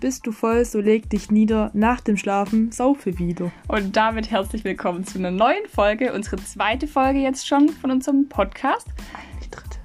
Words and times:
bist 0.00 0.26
du 0.26 0.32
voll, 0.32 0.64
so 0.64 0.80
leg 0.80 1.10
dich 1.10 1.30
nieder, 1.30 1.70
nach 1.74 2.00
dem 2.00 2.16
Schlafen 2.16 2.70
saufe 2.70 3.18
wieder. 3.18 3.50
Und 3.66 3.96
damit 3.96 4.30
herzlich 4.30 4.62
willkommen 4.64 5.04
zu 5.04 5.18
einer 5.18 5.30
neuen 5.30 5.66
Folge, 5.66 6.12
unsere 6.12 6.36
zweite 6.36 6.86
Folge 6.86 7.18
jetzt 7.18 7.46
schon 7.46 7.68
von 7.68 7.90
unserem 7.90 8.28
Podcast. 8.28 8.86
Die 9.44 9.50
dritte. 9.50 9.78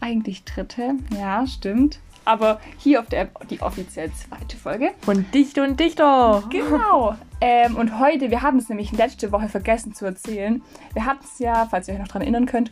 Eigentlich 0.00 0.44
dritte, 0.44 0.94
ja, 1.18 1.46
stimmt. 1.46 1.98
Aber 2.24 2.60
hier 2.78 3.00
auf 3.00 3.08
der 3.08 3.22
App 3.22 3.48
die 3.48 3.60
offiziell 3.60 4.10
zweite 4.12 4.56
Folge. 4.56 4.90
Von 5.00 5.24
Dichter 5.32 5.64
und 5.64 5.80
Dichter. 5.80 6.44
Genau. 6.50 7.16
ähm, 7.40 7.76
und 7.76 7.98
heute, 7.98 8.30
wir 8.30 8.42
haben 8.42 8.58
es 8.58 8.68
nämlich 8.68 8.92
letzte 8.92 9.32
Woche 9.32 9.48
vergessen 9.48 9.94
zu 9.94 10.04
erzählen. 10.04 10.62
Wir 10.92 11.06
hatten 11.06 11.24
es 11.24 11.38
ja, 11.40 11.66
falls 11.68 11.88
ihr 11.88 11.94
euch 11.94 12.00
noch 12.00 12.08
daran 12.08 12.22
erinnern 12.22 12.46
könnt, 12.46 12.70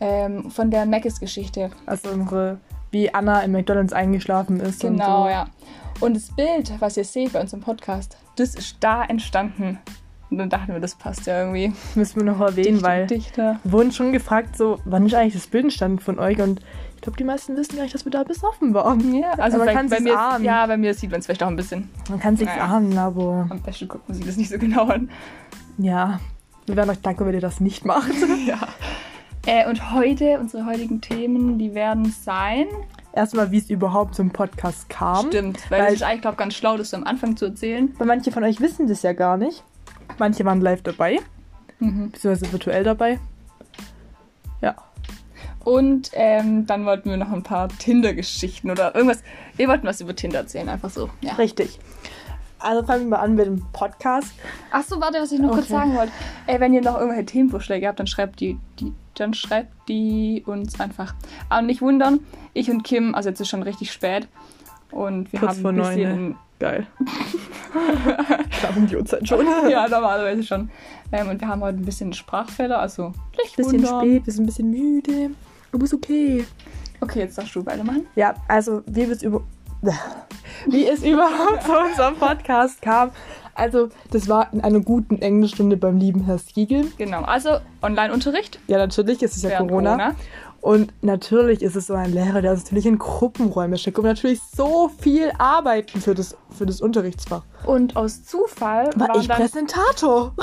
ähm, 0.00 0.50
von 0.50 0.70
der 0.70 0.86
Mackes-Geschichte. 0.86 1.70
Also 1.84 2.10
unsere, 2.10 2.60
wie 2.92 3.12
Anna 3.12 3.42
im 3.42 3.52
McDonalds 3.52 3.92
eingeschlafen 3.92 4.60
ist. 4.60 4.80
Genau, 4.80 5.24
so. 5.24 5.28
ja. 5.28 5.48
Und 6.00 6.14
das 6.14 6.30
Bild, 6.34 6.72
was 6.80 6.96
ihr 6.96 7.04
seht 7.04 7.32
bei 7.32 7.40
uns 7.40 7.52
im 7.52 7.60
Podcast, 7.60 8.16
das 8.36 8.54
ist 8.54 8.76
da 8.80 9.04
entstanden. 9.04 9.78
Und 10.30 10.38
dann 10.38 10.50
dachten 10.50 10.72
wir, 10.74 10.80
das 10.80 10.94
passt 10.94 11.26
ja 11.26 11.40
irgendwie. 11.40 11.72
Müssen 11.94 12.16
wir 12.16 12.24
noch 12.24 12.40
erwähnen, 12.40 12.74
Dichter, 12.74 12.86
weil 12.88 13.06
Dichter. 13.06 13.60
wir 13.64 13.72
wurden 13.72 13.92
schon 13.92 14.12
gefragt, 14.12 14.56
so, 14.56 14.78
wann 14.84 15.06
ist 15.06 15.14
eigentlich 15.14 15.32
das 15.34 15.46
Bild 15.46 15.64
entstanden 15.64 15.98
von 16.00 16.18
euch? 16.18 16.38
Und 16.40 16.60
ich 16.96 17.00
glaube, 17.00 17.16
die 17.16 17.24
meisten 17.24 17.56
wissen 17.56 17.76
gar 17.76 17.82
nicht, 17.84 17.94
dass 17.94 18.04
wir 18.04 18.12
da 18.12 18.24
besoffen 18.24 18.74
waren. 18.74 19.14
Ja, 19.14 19.30
also 19.38 19.56
man 19.56 19.66
bei, 19.66 19.72
kann 19.72 19.88
mir, 20.02 20.18
ahnen. 20.18 20.44
ja, 20.44 20.66
bei 20.66 20.76
mir 20.76 20.92
sieht 20.94 21.10
man 21.10 21.20
es 21.20 21.26
vielleicht 21.26 21.42
auch 21.42 21.48
ein 21.48 21.56
bisschen. 21.56 21.88
Man 22.10 22.20
kann 22.20 22.36
sich's 22.36 22.52
Naja. 22.52 22.66
ahnen, 22.66 22.96
aber 22.98 23.46
Am 23.48 23.60
besten 23.62 23.88
guckt 23.88 24.06
man 24.08 24.16
sich 24.16 24.26
das 24.26 24.36
nicht 24.36 24.50
so 24.50 24.58
genau 24.58 24.84
an. 24.86 25.10
ja. 25.78 26.20
Wir 26.66 26.76
wären 26.76 26.90
euch 26.90 27.00
dankbar, 27.00 27.26
wenn 27.28 27.34
ihr 27.34 27.40
das 27.40 27.60
nicht 27.60 27.84
macht. 27.86 28.12
Ja. 28.46 28.58
Äh, 29.46 29.66
und 29.70 29.92
heute, 29.94 30.38
unsere 30.38 30.66
heutigen 30.66 31.00
Themen, 31.00 31.58
die 31.58 31.74
werden 31.74 32.12
sein. 32.22 32.66
Erstmal, 33.18 33.50
wie 33.50 33.58
es 33.58 33.68
überhaupt 33.68 34.14
zum 34.14 34.30
Podcast 34.30 34.88
kam. 34.88 35.26
Stimmt, 35.26 35.68
weil, 35.72 35.80
Weil- 35.80 35.86
das 35.86 35.94
ist 35.96 36.02
eigentlich, 36.04 36.20
glaube 36.20 36.34
ich, 36.34 36.38
ganz 36.38 36.54
schlau, 36.54 36.76
das 36.76 36.94
am 36.94 37.02
Anfang 37.02 37.36
zu 37.36 37.46
erzählen. 37.46 37.92
Weil 37.98 38.06
manche 38.06 38.30
von 38.30 38.44
euch 38.44 38.60
wissen 38.60 38.86
das 38.86 39.02
ja 39.02 39.12
gar 39.12 39.36
nicht. 39.36 39.64
Manche 40.18 40.44
waren 40.44 40.60
live 40.60 40.82
dabei, 40.82 41.18
Mhm. 41.80 42.12
beziehungsweise 42.12 42.52
virtuell 42.52 42.84
dabei. 42.84 43.18
Ja. 44.60 44.76
Und 45.64 46.10
ähm, 46.12 46.64
dann 46.68 46.86
wollten 46.86 47.10
wir 47.10 47.16
noch 47.16 47.32
ein 47.32 47.42
paar 47.42 47.68
Tinder-Geschichten 47.68 48.70
oder 48.70 48.94
irgendwas. 48.94 49.24
Wir 49.56 49.66
wollten 49.66 49.88
was 49.88 50.00
über 50.00 50.14
Tinder 50.14 50.38
erzählen, 50.38 50.68
einfach 50.68 50.90
so. 50.90 51.10
Ja. 51.20 51.32
Richtig. 51.34 51.80
Also 52.60 52.84
fangen 52.86 53.06
wir 53.06 53.16
mal 53.16 53.22
an 53.24 53.34
mit 53.34 53.46
dem 53.46 53.66
Podcast. 53.72 54.32
Ach 54.70 54.84
so, 54.84 55.00
warte, 55.00 55.18
was 55.20 55.32
ich 55.32 55.40
noch 55.40 55.50
kurz 55.50 55.64
Okay. 55.64 55.72
sagen 55.72 55.96
wollte. 55.96 56.12
Ey, 56.46 56.60
wenn 56.60 56.72
ihr 56.72 56.82
noch 56.82 56.94
irgendwelche 56.98 57.26
Themenvorschläge 57.26 57.88
habt, 57.88 57.98
dann 57.98 58.06
schreibt 58.06 58.38
die, 58.38 58.58
die, 58.78 58.92
dann 59.20 59.34
schreibt 59.34 59.72
die 59.88 60.42
uns 60.46 60.78
einfach. 60.80 61.14
Aber 61.48 61.62
nicht 61.62 61.80
wundern, 61.80 62.20
ich 62.54 62.70
und 62.70 62.82
Kim, 62.82 63.14
also 63.14 63.28
jetzt 63.28 63.40
ist 63.40 63.48
schon 63.48 63.62
richtig 63.62 63.92
spät. 63.92 64.28
Und 64.90 65.32
wir 65.32 65.40
Kurz 65.40 65.58
haben 65.58 65.66
ein 65.66 65.76
bisschen. 65.76 66.36
Geil. 66.58 66.86
Klar, 68.50 68.76
um 68.76 68.86
die 68.86 68.96
Uhrzeit 68.96 69.28
schon. 69.28 69.46
ja, 69.70 69.86
normalerweise 69.88 70.42
schon. 70.42 70.70
Ähm, 71.12 71.28
und 71.28 71.40
wir 71.40 71.46
haben 71.46 71.60
heute 71.62 71.78
ein 71.78 71.84
bisschen 71.84 72.12
Sprachfehler, 72.12 72.80
also 72.80 73.12
nicht 73.36 73.54
Bisschen 73.54 73.74
wundern. 73.74 74.00
spät, 74.00 74.26
wir 74.26 74.32
sind 74.32 74.42
ein 74.42 74.46
bisschen 74.46 74.70
müde. 74.70 75.30
Aber 75.72 75.84
ist 75.84 75.94
okay. 75.94 76.44
Okay, 77.00 77.20
jetzt 77.20 77.38
darfst 77.38 77.54
du 77.54 77.64
weitermachen. 77.64 78.06
Ja, 78.16 78.34
also 78.48 78.82
es 79.12 79.22
über 79.22 79.42
wie 80.66 80.86
es 80.86 81.02
überhaupt 81.02 81.64
zu 81.64 81.72
unserem 81.72 82.16
Podcast 82.16 82.82
kam. 82.82 83.10
Also, 83.54 83.88
das 84.12 84.28
war 84.28 84.52
in 84.52 84.60
einer 84.60 84.80
guten 84.80 85.20
Englischstunde 85.20 85.76
beim 85.76 85.98
lieben 85.98 86.24
Herr 86.24 86.38
Skiegel. 86.38 86.92
Genau, 86.96 87.22
also 87.22 87.58
Online-Unterricht. 87.82 88.60
Ja, 88.68 88.78
natürlich 88.78 89.20
ist 89.22 89.36
es 89.36 89.42
ja 89.42 89.50
während 89.50 89.70
Corona. 89.70 90.14
Und 90.60 90.92
natürlich 91.02 91.62
ist 91.62 91.76
es 91.76 91.86
so 91.86 91.94
ein 91.94 92.12
Lehrer, 92.12 92.42
der 92.42 92.50
uns 92.50 92.64
natürlich 92.64 92.86
in 92.86 92.98
Gruppenräume 92.98 93.78
schickt 93.78 93.96
und 93.98 94.04
natürlich 94.04 94.40
so 94.42 94.90
viel 95.00 95.30
arbeiten 95.38 96.00
für 96.00 96.14
das, 96.14 96.36
für 96.50 96.66
das 96.66 96.80
Unterrichtsfach. 96.80 97.42
Und 97.64 97.96
aus 97.96 98.24
Zufall 98.24 98.90
War 98.96 99.16
ich 99.16 99.28
Präsentator. 99.28 100.34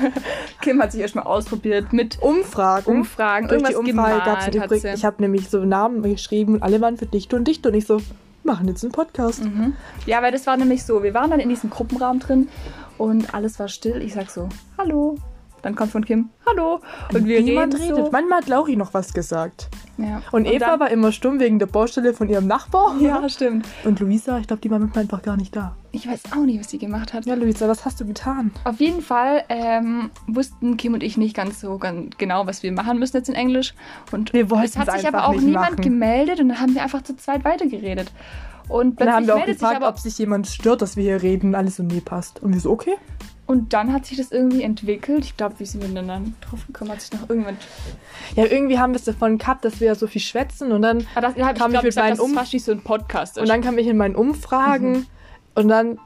Kim 0.60 0.82
hat 0.82 0.92
sich 0.92 1.00
erstmal 1.00 1.24
ausprobiert 1.24 1.94
mit 1.94 2.22
Umfragen. 2.22 2.98
Umfragen, 2.98 3.48
Durch 3.48 3.62
die 3.62 3.72
irgendwas 3.72 4.14
Umfrage 4.14 4.58
gab 4.58 4.70
es. 4.72 4.84
Ich 4.84 5.04
habe 5.06 5.22
nämlich 5.22 5.48
so 5.48 5.64
Namen 5.64 6.02
geschrieben 6.02 6.54
und 6.54 6.62
alle 6.62 6.80
waren 6.82 6.98
für 6.98 7.06
Dichter 7.06 7.38
und 7.38 7.48
Dichter. 7.48 7.70
Und 7.70 7.76
ich 7.76 7.86
so, 7.86 8.00
machen 8.46 8.68
jetzt 8.68 8.82
einen 8.84 8.92
Podcast. 8.92 9.44
Mhm. 9.44 9.74
Ja, 10.06 10.22
weil 10.22 10.32
das 10.32 10.46
war 10.46 10.56
nämlich 10.56 10.84
so, 10.84 11.02
wir 11.02 11.12
waren 11.14 11.30
dann 11.30 11.40
in 11.40 11.48
diesem 11.48 11.70
Gruppenraum 11.70 12.20
drin 12.20 12.48
und 12.98 13.34
alles 13.34 13.58
war 13.58 13.68
still. 13.68 14.00
Ich 14.02 14.14
sag 14.14 14.30
so, 14.30 14.48
hallo. 14.78 15.18
Dann 15.62 15.74
kommt 15.74 15.90
von 15.90 16.04
Kim, 16.04 16.30
hallo. 16.46 16.80
Und 17.12 17.26
wir 17.26 17.42
Niemand 17.42 17.74
reden 17.74 17.82
redet. 17.90 18.06
so. 18.06 18.10
Manchmal 18.12 18.38
hat 18.40 18.48
Lauri 18.48 18.76
noch 18.76 18.94
was 18.94 19.12
gesagt. 19.12 19.68
Ja. 19.98 20.22
Und, 20.30 20.46
Eva 20.46 20.58
dann, 20.58 20.80
war 20.80 20.90
immer 20.90 21.10
stumm 21.10 21.40
wegen 21.40 21.58
der 21.58 21.66
Baustelle 21.66 22.12
von 22.14 22.28
ihrem 22.28 22.46
Nachbar. 22.46 22.94
Ja, 23.00 23.26
stimmt. 23.28 23.66
Und 23.84 23.98
Luisa, 23.98 24.38
ich 24.38 24.46
glaube, 24.46 24.60
die 24.60 24.70
war 24.70 24.78
manchmal 24.78 25.04
einfach 25.04 25.22
gar 25.22 25.36
nicht 25.36 25.56
da. 25.56 25.74
Ich 25.92 26.06
weiß 26.06 26.20
auch 26.36 26.44
nicht, 26.44 26.60
was 26.60 26.70
sie 26.70 26.78
gemacht 26.78 27.14
hat. 27.14 27.24
Ja, 27.24 27.34
Luisa, 27.34 27.66
was 27.68 27.84
hast 27.84 27.98
du 28.00 28.04
getan? 28.06 28.52
Auf 28.64 28.78
jeden 28.78 29.00
Fall 29.00 29.44
ähm, 29.48 30.10
wussten 30.26 30.76
Kim 30.76 30.92
und 30.94 31.02
ich 31.02 31.16
nicht 31.16 31.34
ganz 31.34 31.60
so 31.60 31.78
ganz 31.78 32.16
genau, 32.18 32.46
was 32.46 32.62
wir 32.62 32.70
machen 32.72 32.98
müssen 32.98 33.16
jetzt 33.16 33.28
in 33.30 33.34
Englisch. 33.34 33.74
Und 34.12 34.32
Wir 34.34 34.50
wollten 34.50 34.66
es 34.66 34.76
hat 34.76 34.92
sich 34.92 35.08
aber 35.08 35.26
auch 35.26 35.34
niemand 35.34 35.70
machen. 35.70 35.82
gemeldet 35.82 36.40
und 36.40 36.50
dann 36.50 36.60
haben 36.60 36.74
wir 36.74 36.82
einfach 36.82 37.02
zu 37.02 37.16
zweit 37.16 37.44
weitergeredet. 37.44 38.12
Und 38.68 39.00
Dann 39.00 39.12
haben 39.12 39.26
wir 39.26 39.34
auch 39.36 39.46
gefragt, 39.46 39.58
sich 39.60 39.68
aber 39.68 39.88
ob 39.88 39.98
sich 39.98 40.18
jemand 40.18 40.48
stört, 40.48 40.82
dass 40.82 40.96
wir 40.96 41.04
hier 41.04 41.22
reden. 41.22 41.54
Alles 41.54 41.76
so, 41.76 41.82
nee, 41.82 42.00
passt. 42.00 42.42
Und 42.42 42.52
wir 42.52 42.60
so, 42.60 42.70
okay. 42.70 42.96
Und 43.46 43.72
dann 43.72 43.92
hat 43.92 44.06
sich 44.06 44.16
das 44.18 44.32
irgendwie 44.32 44.62
entwickelt. 44.62 45.24
Ich 45.24 45.36
glaube, 45.36 45.54
wie 45.58 45.64
sind 45.66 45.80
wir 45.80 45.88
denn 45.88 46.08
dann 46.08 46.34
drauf 46.40 46.66
gekommen? 46.66 46.90
Hat 46.90 47.00
sich 47.00 47.12
noch 47.12 47.28
irgendwann. 47.30 47.56
Ja, 48.34 48.44
irgendwie 48.44 48.78
haben 48.78 48.92
wir 48.92 48.98
es 48.98 49.04
davon 49.04 49.38
gehabt, 49.38 49.64
dass 49.64 49.80
wir 49.80 49.94
so 49.94 50.06
viel 50.08 50.20
schwätzen 50.20 50.72
und 50.72 50.82
dann, 50.82 51.06
Ah, 51.14 51.20
das, 51.20 51.36
ja, 51.36 51.52
Kam 51.52 51.52
ich 51.52 51.56
glaub 51.56 51.72
mit 51.72 51.82
gesagt, 51.84 52.08
meinen 52.08 52.20
Um- 52.20 52.34
so 52.44 52.72
ein 52.72 52.80
Podcast 52.82 53.36
ist. 53.36 53.42
und 53.42 53.48
dann 53.48 53.60
kam 53.62 53.78
ich 53.78 53.86
in 53.86 53.96
meinen 53.96 54.16
Umfragen 54.16 54.92
Mhm. 54.92 55.06
und 55.54 55.68
dann 55.68 55.98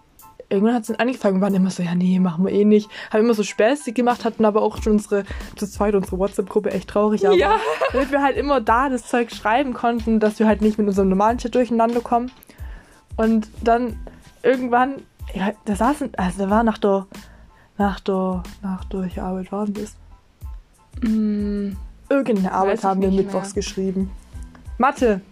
irgendwann 0.51 0.75
hat 0.75 0.83
es 0.83 0.89
dann 0.89 0.97
angefangen, 0.97 1.37
wir 1.39 1.43
waren 1.43 1.55
immer 1.55 1.71
so, 1.71 1.83
ja, 1.83 1.95
nee, 1.95 2.19
machen 2.19 2.45
wir 2.45 2.53
eh 2.53 2.65
nicht. 2.65 2.91
Haben 3.13 3.21
immer 3.25 3.35
so 3.35 3.45
späßig 3.45 3.95
gemacht, 3.95 4.25
hatten 4.25 4.45
aber 4.45 4.61
auch 4.63 4.83
schon 4.83 4.95
unsere, 4.95 5.23
zu 5.57 5.67
zweit 5.67 5.95
unsere 5.95 6.19
WhatsApp-Gruppe 6.19 6.73
echt 6.73 6.89
traurig. 6.91 7.25
Aber 7.27 7.37
Ja. 7.37 7.57
damit 7.93 8.11
wir 8.11 8.21
halt 8.21 8.37
immer 8.37 8.61
da 8.61 8.89
das 8.91 9.07
Zeug 9.07 9.31
schreiben 9.31 9.73
konnten, 9.75 10.19
dass 10.21 10.39
wir 10.41 10.47
halt 10.49 10.61
nicht 10.61 10.77
mit 10.77 10.89
unserem 10.89 11.09
normalen 11.09 11.39
Chat 11.39 11.55
durcheinander 11.55 12.01
kommen. 12.01 12.31
Und 13.17 13.49
dann 13.63 13.97
irgendwann, 14.43 14.97
ja, 15.35 15.53
da 15.67 15.77
saßen, 15.77 16.11
also 16.17 16.45
da 16.45 16.51
war 16.51 16.65
nach 16.65 16.79
der, 16.79 17.07
nach 17.81 17.99
der, 18.01 18.43
nach 18.63 18.85
der, 18.85 19.25
Arbeit 19.25 19.51
war 19.51 19.65
denn 19.65 19.75
das? 19.75 19.97
Mm, 21.03 21.71
Irgendeine 22.11 22.53
Arbeit 22.53 22.85
haben 22.85 23.01
wir 23.01 23.11
mittwochs 23.11 23.49
mehr. 23.49 23.55
geschrieben. 23.55 24.11
Mathe. 24.77 25.23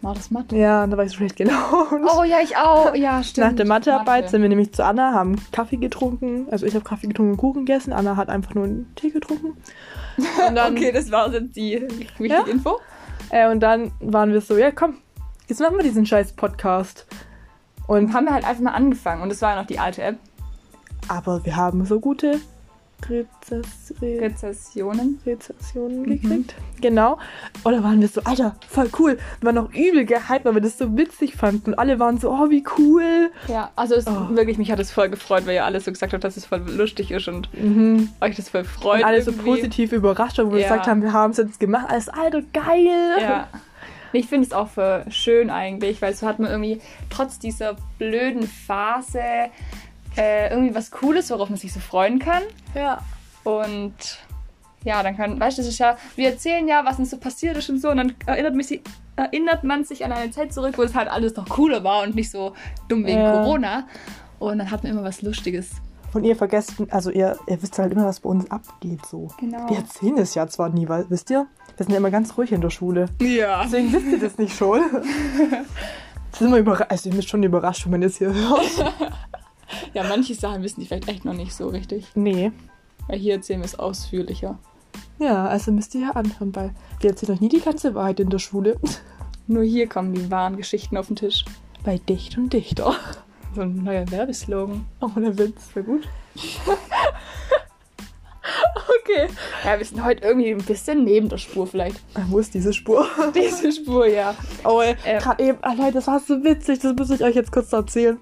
war 0.00 0.14
das 0.14 0.30
Mathe? 0.30 0.56
Ja, 0.56 0.86
da 0.86 0.96
war 0.96 1.04
ich 1.04 1.10
so 1.10 1.18
schlecht 1.18 1.36
gelaunt. 1.36 1.58
Oh 2.16 2.22
ja, 2.24 2.38
ich 2.42 2.56
auch. 2.56 2.94
Ja, 2.94 3.22
stimmt. 3.22 3.48
Nach 3.48 3.54
der 3.54 3.66
Mathearbeit 3.66 4.22
Mathe. 4.22 4.30
sind 4.30 4.42
wir 4.42 4.48
nämlich 4.48 4.72
zu 4.72 4.82
Anna, 4.82 5.12
haben 5.12 5.36
Kaffee 5.52 5.76
getrunken. 5.76 6.46
Also 6.50 6.64
ich 6.64 6.74
habe 6.74 6.84
Kaffee 6.86 7.08
getrunken 7.08 7.32
und 7.32 7.36
Kuchen 7.36 7.66
gegessen. 7.66 7.92
Anna 7.92 8.16
hat 8.16 8.30
einfach 8.30 8.54
nur 8.54 8.64
einen 8.64 8.90
Tee 8.94 9.10
getrunken. 9.10 9.48
Und 10.16 10.26
dann, 10.54 10.72
okay, 10.72 10.90
das 10.90 11.10
war 11.10 11.30
jetzt 11.30 11.54
die 11.54 11.82
wichtige 11.98 12.28
Ja? 12.28 12.44
Info. 12.46 12.78
äh, 13.28 13.50
und 13.50 13.60
dann 13.60 13.92
waren 14.00 14.32
wir 14.32 14.40
so, 14.40 14.56
ja 14.56 14.70
komm, 14.70 14.94
jetzt 15.48 15.60
machen 15.60 15.76
wir 15.76 15.82
diesen 15.84 16.06
scheiß 16.06 16.32
Podcast. 16.32 17.06
Und 17.86 18.04
Und 18.06 18.14
haben 18.14 18.24
wir 18.24 18.32
halt 18.32 18.46
einfach 18.46 18.62
mal 18.62 18.72
angefangen. 18.72 19.20
Und 19.22 19.28
das 19.28 19.42
war 19.42 19.50
ja 19.54 19.60
noch 19.60 19.66
die 19.66 19.78
alte 19.78 20.02
App. 20.02 20.16
Aber 21.08 21.44
wir 21.44 21.56
haben 21.56 21.84
so 21.84 22.00
gute 22.00 22.40
Rezess 23.08 23.94
Re 24.02 24.20
Rezessionen. 24.20 25.20
Rezessionen 25.24 26.02
Mhm. 26.02 26.20
gekriegt. 26.20 26.54
Genau. 26.80 27.18
Und 27.62 27.72
da 27.72 27.82
waren 27.84 28.00
wir 28.00 28.08
so, 28.08 28.20
Alter, 28.24 28.56
voll 28.68 28.90
cool. 28.98 29.18
Wir 29.40 29.46
waren 29.46 29.54
noch 29.54 29.72
übel 29.72 30.04
gehypt, 30.04 30.44
weil 30.44 30.54
wir 30.54 30.60
das 30.60 30.78
so 30.78 30.96
witzig 30.96 31.36
fanden. 31.36 31.70
Und 31.72 31.78
alle 31.78 32.00
waren 32.00 32.18
so, 32.18 32.30
oh, 32.32 32.50
wie 32.50 32.64
cool. 32.76 33.30
Ja, 33.46 33.70
also 33.76 33.94
es, 33.94 34.06
Oh. 34.08 34.30
wirklich, 34.30 34.58
mich 34.58 34.72
hat 34.72 34.80
es 34.80 34.90
voll 34.90 35.08
gefreut, 35.10 35.46
weil 35.46 35.54
ihr 35.54 35.64
alles 35.64 35.84
so 35.84 35.92
gesagt 35.92 36.12
habt, 36.12 36.24
dass 36.24 36.36
es 36.36 36.44
voll 36.44 36.60
lustig 36.76 37.12
ist 37.12 37.28
und 37.28 37.48
Mhm. 37.54 38.08
euch 38.20 38.34
das 38.34 38.48
voll 38.48 38.64
freut. 38.64 39.00
Und 39.00 39.06
alle 39.06 39.22
so 39.22 39.30
irgendwie. 39.30 39.48
positiv 39.50 39.92
überrascht, 39.92 40.38
wo 40.38 40.50
wir 40.50 40.58
Ja. 40.58 40.68
gesagt 40.68 40.88
haben, 40.88 41.00
wir 41.02 41.12
haben 41.12 41.30
es 41.30 41.36
jetzt 41.36 41.60
gemacht. 41.60 41.86
Alles, 41.88 42.08
Alter, 42.08 42.42
geil. 42.52 42.88
Ja. 43.20 43.46
Ich 44.12 44.26
finde 44.26 44.46
es 44.46 44.52
auch 44.54 44.68
für 44.70 45.04
schön 45.10 45.50
eigentlich, 45.50 46.00
weil 46.02 46.14
so 46.14 46.26
hat 46.26 46.38
man 46.40 46.50
irgendwie 46.50 46.80
trotz 47.10 47.38
dieser 47.38 47.76
blöden 47.98 48.42
Phase 48.44 49.20
äh, 50.16 50.50
irgendwie 50.50 50.74
was 50.74 50.90
Cooles, 50.90 51.30
worauf 51.30 51.48
man 51.50 51.58
sich 51.58 51.72
so 51.72 51.80
freuen 51.80 52.18
kann. 52.18 52.42
ja. 52.74 53.00
Und 53.44 53.94
ja, 54.84 55.02
dann 55.02 55.16
kann, 55.16 55.40
weißt 55.40 55.58
du, 55.58 55.62
das 55.62 55.68
ist 55.70 55.78
ja, 55.78 55.96
wir 56.16 56.28
erzählen 56.30 56.66
ja, 56.68 56.84
was 56.84 56.98
uns 56.98 57.10
so 57.10 57.16
passiert 57.18 57.56
ist 57.56 57.68
und 57.70 57.80
so, 57.80 57.90
und 57.90 57.96
dann 57.96 58.14
erinnert, 58.26 58.54
mich, 58.54 58.80
erinnert 59.16 59.64
man 59.64 59.84
sich 59.84 60.04
an 60.04 60.12
eine 60.12 60.30
Zeit 60.30 60.52
zurück, 60.52 60.78
wo 60.78 60.82
es 60.82 60.94
halt 60.94 61.08
alles 61.08 61.34
noch 61.34 61.48
cooler 61.48 61.82
war 61.82 62.02
und 62.02 62.14
nicht 62.14 62.30
so 62.30 62.52
dumm 62.88 63.04
wegen 63.06 63.18
Ja. 63.20 63.32
Corona. 63.32 63.86
Und 64.38 64.58
dann 64.58 64.70
hat 64.70 64.82
man 64.84 64.92
immer 64.92 65.02
was 65.02 65.22
Lustiges. 65.22 65.70
Und 66.14 66.24
ihr 66.24 66.36
vergesst, 66.36 66.74
also 66.90 67.10
ihr, 67.10 67.36
ihr 67.48 67.60
wisst 67.62 67.78
halt 67.78 67.92
immer, 67.92 68.06
was 68.06 68.20
bei 68.20 68.30
uns 68.30 68.50
abgeht 68.50 69.04
so. 69.06 69.28
Genau. 69.40 69.68
Wir 69.68 69.78
erzählen 69.78 70.16
es 70.18 70.34
ja 70.34 70.46
zwar 70.46 70.68
nie, 70.68 70.88
weil, 70.88 71.06
wisst 71.08 71.30
ihr, 71.30 71.46
wir 71.76 71.84
sind 71.84 71.92
ja 71.92 71.98
immer 71.98 72.10
ganz 72.10 72.36
ruhig 72.38 72.52
in 72.52 72.60
der 72.60 72.70
Schule. 72.70 73.06
Ja. 73.20 73.62
Deswegen 73.64 73.92
wisst 73.92 74.06
ihr 74.06 74.20
das 74.20 74.38
nicht 74.38 74.56
schon. 74.56 74.80
Das 76.30 76.42
ist 76.42 76.46
immer 76.46 76.58
überrascht, 76.58 76.90
also 76.90 77.08
ihr 77.08 77.14
müsst 77.16 77.30
schon 77.30 77.42
überrascht, 77.42 77.84
wenn 77.86 77.92
man 77.92 78.00
das 78.02 78.18
hier 78.18 78.32
hört. 78.32 78.94
Ja, 79.94 80.02
manche 80.04 80.34
Sachen 80.34 80.62
wissen 80.62 80.80
die 80.80 80.86
vielleicht 80.86 81.08
echt 81.08 81.24
noch 81.24 81.34
nicht 81.34 81.54
so 81.54 81.68
richtig. 81.68 82.06
Nee. 82.14 82.52
Weil 83.06 83.18
hier 83.18 83.34
erzählen 83.34 83.60
wir 83.60 83.66
es 83.66 83.78
ausführlicher. 83.78 84.58
Ja, 85.18 85.46
also 85.46 85.72
müsst 85.72 85.94
ihr 85.94 86.02
ja 86.02 86.10
anhören, 86.12 86.54
weil 86.54 86.74
wir 87.00 87.10
erzählen 87.10 87.32
euch 87.32 87.40
nie 87.40 87.48
die 87.48 87.60
ganze 87.60 87.94
Wahrheit 87.94 88.20
in 88.20 88.30
der 88.30 88.38
Schule. 88.38 88.78
Nur 89.46 89.64
hier 89.64 89.88
kommen 89.88 90.14
die 90.14 90.30
wahren 90.30 90.56
Geschichten 90.56 90.96
auf 90.96 91.08
den 91.08 91.16
Tisch. 91.16 91.44
Bei 91.84 91.98
Dicht 91.98 92.36
und 92.36 92.52
Dichter. 92.52 92.94
So 93.54 93.62
ein 93.62 93.82
neuer 93.82 94.10
Werbeslogan. 94.10 94.86
Oh, 95.00 95.08
der 95.16 95.38
Witz. 95.38 95.74
Wäre 95.74 95.86
gut. 95.86 96.08
Okay. 99.02 99.28
Ja, 99.64 99.78
wir 99.78 99.84
sind 99.84 100.04
heute 100.04 100.24
irgendwie 100.24 100.50
ein 100.50 100.58
bisschen 100.58 101.04
neben 101.04 101.28
der 101.28 101.38
Spur 101.38 101.66
vielleicht. 101.66 102.00
Wo 102.28 102.38
ist 102.38 102.54
diese 102.54 102.72
Spur? 102.72 103.06
Diese 103.34 103.72
Spur, 103.72 104.06
ja. 104.06 104.34
Oh, 104.64 104.82
Ähm. 104.82 104.96
gerade 105.18 105.42
eben, 105.42 105.58
ah, 105.62 105.72
Leute, 105.74 105.92
das 105.94 106.06
war 106.06 106.20
so 106.20 106.42
witzig, 106.44 106.80
das 106.80 106.94
muss 106.94 107.10
ich 107.10 107.22
euch 107.22 107.34
jetzt 107.34 107.52
kurz 107.52 107.72
erzählen. 107.72 108.18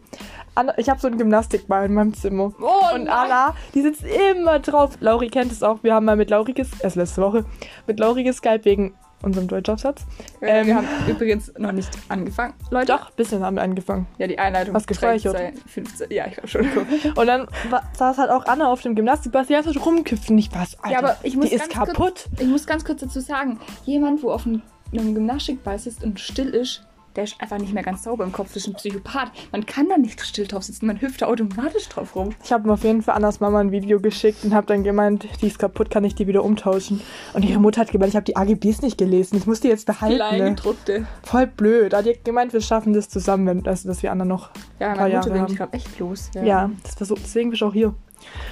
Anna, 0.55 0.73
ich 0.79 0.89
habe 0.89 0.99
so 1.01 1.07
einen 1.09 1.19
Gymnastikball 1.19 1.85
in 1.87 1.95
meinem 1.95 2.15
Zimmer. 2.15 2.53
Oh, 2.61 2.95
und 2.95 3.05
nein. 3.05 3.09
Anna, 3.13 3.55
die 3.75 3.83
sitzt 3.83 4.03
immer 4.05 4.59
drauf. 4.59 4.93
Lauri 5.01 5.29
kennt 5.29 5.53
es 5.53 5.63
auch. 5.63 5.83
Wir 5.83 5.95
haben 5.95 6.07
mal 6.07 6.17
mit 6.17 6.31
Lauri, 6.31 6.55
erst 6.81 6.97
letzte 6.97 7.21
Woche, 7.21 7.45
mit 7.87 7.99
Lauri 8.01 8.23
geskypt 8.25 8.65
wegen 8.65 8.95
unserem 9.23 9.49
Deutschaufsatz. 9.49 10.05
Äh, 10.41 10.61
Ähm. 10.61 10.67
wir 10.67 10.77
haben 10.77 10.87
übrigens 11.09 11.53
noch 11.59 11.73
nicht 11.73 11.91
angefangen, 12.09 12.55
Leute. 12.71 12.93
Doch, 12.93 13.11
bisschen 13.11 13.43
haben 13.43 13.57
wir 13.57 13.63
angefangen. 13.63 14.07
Ja, 14.19 14.27
die 14.27 14.39
Einleitung. 14.39 14.75
Hast 14.75 14.87
gespeichert? 14.87 15.35
13, 15.35 15.57
15, 15.67 16.11
ja, 16.11 16.27
ich 16.27 16.35
glaube 16.35 16.49
schon. 16.49 16.67
Und 17.17 17.27
dann 17.27 17.47
war, 17.71 17.83
saß 17.97 18.19
halt 18.19 18.31
auch 18.31 18.47
Anna 18.47 18.71
auf 18.71 18.83
dem 18.83 18.95
Gymnastikball, 18.95 19.45
die 19.47 19.55
Zeit 19.55 19.85
rumküpft. 19.85 20.31
Und 20.31 20.39
ich 20.39 20.53
was, 20.53 20.79
Alter, 20.81 20.91
Ja, 20.91 20.99
aber 20.99 21.17
ich 21.23 21.37
muss 21.37 21.49
die 21.49 21.55
ist 21.57 21.71
kaputt. 21.71 22.27
Ich 22.39 22.47
muss 22.47 22.67
ganz 22.67 22.85
kurz 22.85 23.01
dazu 23.01 23.21
sagen, 23.21 23.61
jemand, 23.85 24.23
wo 24.23 24.31
auf 24.31 24.47
einem, 24.47 24.63
einem 24.93 25.15
Gymnastikball 25.15 25.79
sitzt 25.79 26.05
und 26.05 26.21
still 26.21 26.49
ist, 26.51 26.87
der 27.17 27.25
ist 27.25 27.41
einfach 27.41 27.59
nicht 27.59 27.73
mehr 27.73 27.83
ganz 27.83 28.03
sauber 28.03 28.25
im 28.25 28.33
Kopf. 28.33 28.49
Das 28.49 28.59
ist 28.59 28.69
ein 28.69 28.75
Psychopath. 28.75 29.31
Man 29.53 29.67
kann 29.67 29.89
da 29.89 29.97
nicht 29.97 30.21
still 30.21 30.47
drauf 30.47 30.63
sitzen, 30.63 30.87
man 30.87 31.01
hüpft 31.01 31.23
da 31.23 31.27
automatisch 31.27 31.89
drauf 31.89 32.15
rum. 32.15 32.31
Ich 32.45 32.53
habe 32.53 32.67
mir 32.67 32.75
auf 32.75 32.85
jeden 32.85 33.03
Fall 33.03 33.17
Annas 33.17 33.41
Mama 33.41 33.61
ein 33.61 33.73
Video 33.73 34.01
geschickt 34.01 34.45
und 34.45 34.55
habe 34.55 34.67
dann 34.67 34.85
gemeint, 34.85 35.27
die 35.41 35.47
ist 35.47 35.59
kaputt, 35.59 35.91
kann 35.91 36.05
ich 36.05 36.15
die 36.15 36.27
wieder 36.27 36.45
umtauschen. 36.45 37.01
Und 37.35 37.45
ihre 37.45 37.59
Mutter 37.61 37.81
hat 37.81 37.91
gemeint, 37.91 38.11
ich 38.11 38.17
habe 38.17 38.25
die 38.25 38.37
AGBs 38.37 38.83
nicht 38.83 38.99
gelesen, 38.99 39.37
ich 39.37 39.47
muss 39.47 39.61
die 39.61 39.69
jetzt 39.69 39.87
behalten. 39.87 40.19
Ne? 40.19 40.29
Kleingedruckte. 40.29 41.07
Voll 41.23 41.47
blöd. 41.47 41.93
Da 41.93 41.99
hat 41.99 42.07
die 42.07 42.17
gemeint, 42.23 42.53
wir 42.53 42.61
schaffen 42.61 42.93
das 42.93 43.09
zusammen, 43.09 43.47
wenn, 43.47 43.67
also, 43.67 43.89
dass 43.89 44.03
wir 44.03 44.13
Anna 44.13 44.25
noch 44.25 44.51
Ja, 44.79 44.89
Paar 44.89 45.03
meine 45.03 45.15
Jahre 45.15 45.25
Mutter 45.25 45.35
will 45.35 45.41
haben. 45.41 45.51
mich, 45.51 45.57
glaube 45.57 45.73
echt 45.75 45.99
los. 45.99 46.31
Ja, 46.35 46.71
das 46.83 46.95
versucht, 46.95 47.23
deswegen 47.25 47.51
bist 47.51 47.63
du 47.63 47.67
auch 47.67 47.73
hier. 47.73 47.95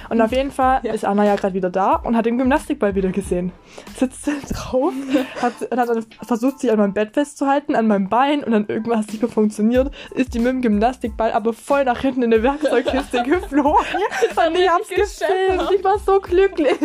Und 0.09 0.21
auf 0.21 0.31
jeden 0.31 0.51
Fall 0.51 0.79
Ja. 0.83 0.93
ist 0.93 1.03
Anna 1.05 1.25
ja 1.25 1.35
gerade 1.35 1.53
wieder 1.53 1.69
da 1.69 1.95
und 1.95 2.15
hat 2.15 2.25
den 2.25 2.37
Gymnastikball 2.37 2.95
wieder 2.95 3.09
gesehen. 3.11 3.51
Sitzt 3.97 4.27
drauf 4.53 4.93
hat, 5.41 5.53
und 5.71 5.79
hat 5.79 5.89
dann 5.89 6.05
versucht, 6.23 6.59
sich 6.59 6.71
an 6.71 6.77
meinem 6.77 6.93
Bett 6.93 7.13
festzuhalten, 7.13 7.75
an 7.75 7.87
meinem 7.87 8.07
Bein 8.09 8.43
und 8.43 8.51
dann 8.51 8.65
irgendwas 8.67 8.99
hat 8.99 9.07
nicht 9.07 9.21
mehr 9.21 9.31
funktioniert. 9.31 9.91
Ist 10.13 10.33
die 10.33 10.39
mit 10.39 10.47
dem 10.53 10.61
Gymnastikball 10.61 11.31
aber 11.31 11.53
voll 11.53 11.83
nach 11.85 11.99
hinten 12.01 12.23
in 12.23 12.33
eine 12.33 12.43
Werkzeugkiste 12.43 13.23
geflogen. 13.23 13.71
und 13.73 14.55
ich 14.55 14.69
hab's 14.69 14.89
gefilmt. 14.89 15.71
Ich 15.75 15.83
war 15.83 15.99
so 15.99 16.19
glücklich. 16.19 16.77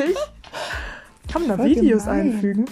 Kann 1.32 1.46
man 1.46 1.58
da 1.58 1.64
Videos 1.64 2.04
gemein. 2.04 2.20
einfügen? 2.32 2.64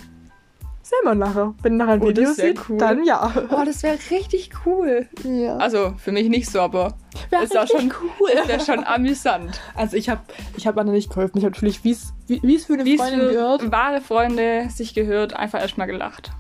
Wir 1.05 1.15
nachher. 1.15 1.55
Wenn 1.63 1.77
nachher 1.77 1.93
ein 1.93 2.03
Oh, 2.03 2.11
das 2.11 2.19
Video 2.19 2.33
sieht, 2.33 2.61
cool. 2.69 2.79
dann 2.79 3.05
ja. 3.05 3.33
Oh, 3.51 3.63
das 3.65 3.83
wäre 3.83 3.99
richtig 4.11 4.51
cool. 4.67 5.09
ja. 5.25 5.57
Also, 5.57 5.95
für 5.99 6.13
mich 6.13 6.29
nicht 6.29 6.51
so, 6.51 6.61
aber 6.61 6.95
Wär 7.31 7.43
ist 7.43 7.57
auch 7.57 7.63
richtig 7.63 7.81
schon 7.81 7.93
cool. 8.21 8.31
Ist 8.31 8.49
ja 8.49 8.61
schon 8.75 8.85
amüsant. 8.85 9.61
Also 9.75 9.97
ich 9.97 10.09
habe 10.09 10.21
ich 10.57 10.67
hab 10.67 10.77
Anna 10.79 10.93
nicht 10.93 11.09
geholfen. 11.11 11.39
Ich 11.39 11.45
habe 11.45 11.53
natürlich, 11.53 11.85
wie 11.85 11.93
es 11.93 12.13
wie 12.27 12.55
es 12.55 12.67
für 12.67 12.75
eine 12.75 12.85
Wie 12.85 12.95
es 12.95 13.01
Freundin 13.01 13.21
für 13.21 13.29
gehört. 13.33 13.73
wahre 13.73 14.01
Freunde 14.01 14.69
sich 14.71 14.95
gehört, 14.95 15.35
einfach 15.35 15.61
erstmal 15.61 15.87
gelacht. 15.87 16.31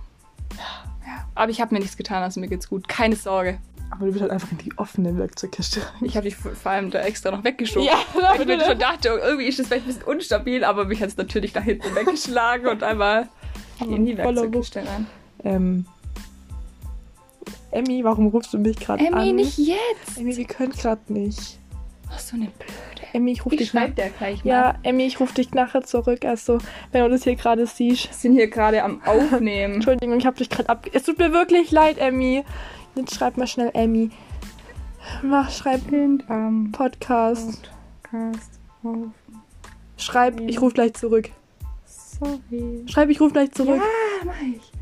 Ja. 0.56 1.24
Aber 1.34 1.50
ich 1.50 1.60
habe 1.60 1.74
mir 1.74 1.80
nichts 1.80 1.96
getan, 1.96 2.22
also 2.22 2.40
mir 2.40 2.48
geht's 2.48 2.68
gut. 2.68 2.88
Keine 2.88 3.16
Sorge. 3.16 3.58
Aber 3.90 4.04
du 4.04 4.12
bist 4.12 4.20
halt 4.20 4.32
einfach 4.32 4.50
in 4.52 4.58
die 4.58 4.76
offene 4.76 5.16
Werkzeugkiste. 5.16 5.80
Ich 6.02 6.14
habe 6.16 6.28
die 6.28 6.34
vor 6.34 6.52
vor 6.52 6.72
allem 6.72 6.90
da 6.90 7.00
extra 7.00 7.30
noch 7.30 7.42
weggeschoben. 7.42 7.86
Ja, 7.88 7.96
Weil 8.14 8.40
ich 8.42 8.46
mir 8.46 8.60
schon 8.64 8.78
dachte, 8.78 9.08
irgendwie 9.08 9.46
ist 9.46 9.58
das 9.58 9.66
vielleicht 9.68 9.84
ein 9.86 9.88
bisschen 9.88 10.02
unstabil, 10.02 10.62
aber 10.62 10.84
mich 10.84 11.00
hat 11.00 11.08
es 11.08 11.16
natürlich 11.16 11.54
nach 11.54 11.62
hinten 11.62 11.94
weggeschlagen 11.94 12.66
und 12.68 12.82
einmal 12.82 13.28
in 13.80 14.06
die 14.06 14.16
Werkzeugkiste 14.16 14.80
rein. 14.86 15.06
Ähm, 15.44 15.86
Emmy, 17.70 18.02
warum 18.02 18.28
rufst 18.28 18.52
du 18.54 18.58
mich 18.58 18.76
gerade 18.78 19.06
an? 19.06 19.12
Emmy, 19.14 19.32
nicht 19.32 19.58
jetzt! 19.58 20.16
Emmy, 20.18 20.36
wir 20.36 20.44
können 20.46 20.72
gerade 20.72 21.12
nicht. 21.12 21.58
Ach, 22.10 22.18
so 22.18 22.36
eine 22.36 22.46
blöde. 22.46 23.08
Emmy, 23.12 23.32
ich 23.32 23.44
rufe 23.44 23.54
Ich 23.56 23.60
dich 23.60 23.74
nach. 23.74 23.90
der 23.90 24.10
gleich 24.10 24.44
mal. 24.44 24.50
Ja, 24.50 24.74
Emmy, 24.82 25.04
ich 25.04 25.20
rufe 25.20 25.34
dich 25.34 25.52
nachher 25.52 25.82
zurück. 25.82 26.24
Also, 26.24 26.58
wenn 26.92 27.04
du 27.04 27.10
das 27.10 27.24
hier 27.24 27.36
gerade 27.36 27.66
siehst. 27.66 28.08
Wir 28.08 28.14
sind 28.14 28.32
hier 28.34 28.48
gerade 28.48 28.82
am 28.82 29.02
Aufnehmen. 29.06 29.74
Entschuldigung, 29.74 30.18
ich 30.18 30.26
habe 30.26 30.36
dich 30.36 30.48
gerade 30.48 30.68
ab. 30.68 30.86
Es 30.92 31.02
tut 31.04 31.18
mir 31.18 31.32
wirklich 31.32 31.70
leid, 31.70 31.98
Emmy. 31.98 32.44
Jetzt 32.94 33.14
schreib 33.14 33.36
mal 33.36 33.46
schnell 33.46 33.70
Emmy. 33.74 34.10
Mach, 35.22 35.50
schreib 35.50 35.82
Podcast. 36.72 37.70
Podcast 38.02 38.60
auf. 38.82 38.96
Schreib, 39.96 40.40
ich 40.40 40.60
rufe 40.60 40.74
gleich 40.74 40.94
zurück. 40.94 41.30
Sorry. 42.20 42.84
Schreib, 42.86 43.08
ich 43.10 43.20
rufe 43.20 43.32
gleich 43.32 43.52
zurück. 43.52 43.76
Ja, 43.76 44.24
mach 44.24 44.40
ich. 44.40 44.72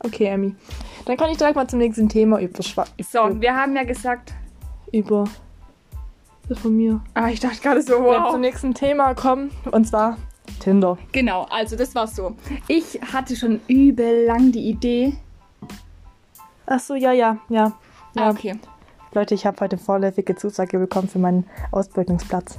Okay, 0.00 0.26
Emmy. 0.26 0.54
Dann 1.04 1.16
kann 1.16 1.30
ich 1.30 1.38
direkt 1.38 1.56
mal 1.56 1.68
zum 1.68 1.78
nächsten 1.78 2.08
Thema 2.08 2.40
über 2.40 2.62
Schwa 2.62 2.84
So, 3.00 3.40
wir 3.40 3.54
haben 3.54 3.74
ja 3.74 3.84
gesagt. 3.84 4.34
über 4.92 5.24
das 6.48 6.58
von 6.60 6.76
mir. 6.76 7.00
Ah, 7.14 7.28
ich 7.28 7.40
dachte 7.40 7.60
gerade 7.60 7.82
so, 7.82 7.94
wow. 8.02 8.30
zum 8.30 8.40
nächsten 8.40 8.72
Thema 8.74 9.14
kommen 9.14 9.50
und 9.72 9.86
zwar 9.86 10.16
Tinder. 10.60 10.96
Genau, 11.12 11.46
also 11.50 11.76
das 11.76 11.94
war 11.94 12.06
so. 12.06 12.36
Ich 12.68 13.00
hatte 13.12 13.34
schon 13.34 13.60
übel 13.66 14.26
lang 14.26 14.52
die 14.52 14.68
Idee. 14.68 15.14
Ach 16.66 16.80
so, 16.80 16.94
ja, 16.94 17.12
ja, 17.12 17.38
ja. 17.48 17.72
ja. 18.14 18.22
Ah, 18.22 18.30
okay. 18.30 18.58
Leute, 19.12 19.34
ich 19.34 19.46
habe 19.46 19.58
heute 19.60 19.78
vorläufige 19.78 20.36
Zusage 20.36 20.78
bekommen 20.78 21.08
für 21.08 21.18
meinen 21.18 21.46
Ausbildungsplatz. 21.72 22.58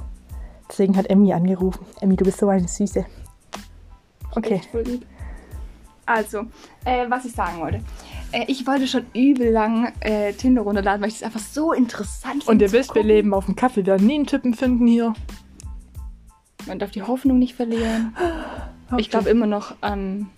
Deswegen 0.68 0.96
hat 0.96 1.08
Emmy 1.08 1.32
angerufen. 1.32 1.86
Emmy, 2.00 2.16
du 2.16 2.24
bist 2.24 2.38
so 2.38 2.48
eine 2.48 2.68
Süße. 2.68 3.06
Okay. 4.38 4.60
Also, 6.06 6.46
äh, 6.84 7.04
was 7.08 7.24
ich 7.26 7.32
sagen 7.32 7.60
wollte. 7.60 7.80
Äh, 8.32 8.44
ich 8.48 8.66
wollte 8.66 8.86
schon 8.86 9.06
übel 9.14 9.50
lang 9.50 9.92
äh, 10.00 10.32
Tinder 10.32 10.62
runterladen, 10.62 11.02
weil 11.02 11.08
ich 11.08 11.18
das 11.18 11.24
einfach 11.24 11.40
so 11.40 11.72
interessant 11.72 12.44
finde. 12.44 12.50
Und 12.50 12.62
ihr 12.62 12.72
wisst, 12.72 12.94
wir 12.94 13.02
leben 13.02 13.34
auf 13.34 13.46
dem 13.46 13.56
Kaffee. 13.56 13.84
Wir 13.84 13.86
werden 13.92 14.06
nie 14.06 14.14
einen 14.14 14.26
Typen 14.26 14.54
finden 14.54 14.86
hier. 14.86 15.12
Man 16.66 16.78
darf 16.78 16.90
die 16.90 17.02
Hoffnung 17.02 17.38
nicht 17.38 17.54
verlieren. 17.54 18.14
Ich 18.96 19.10
glaube 19.10 19.28
immer 19.28 19.46
noch 19.46 19.76
an. 19.80 20.30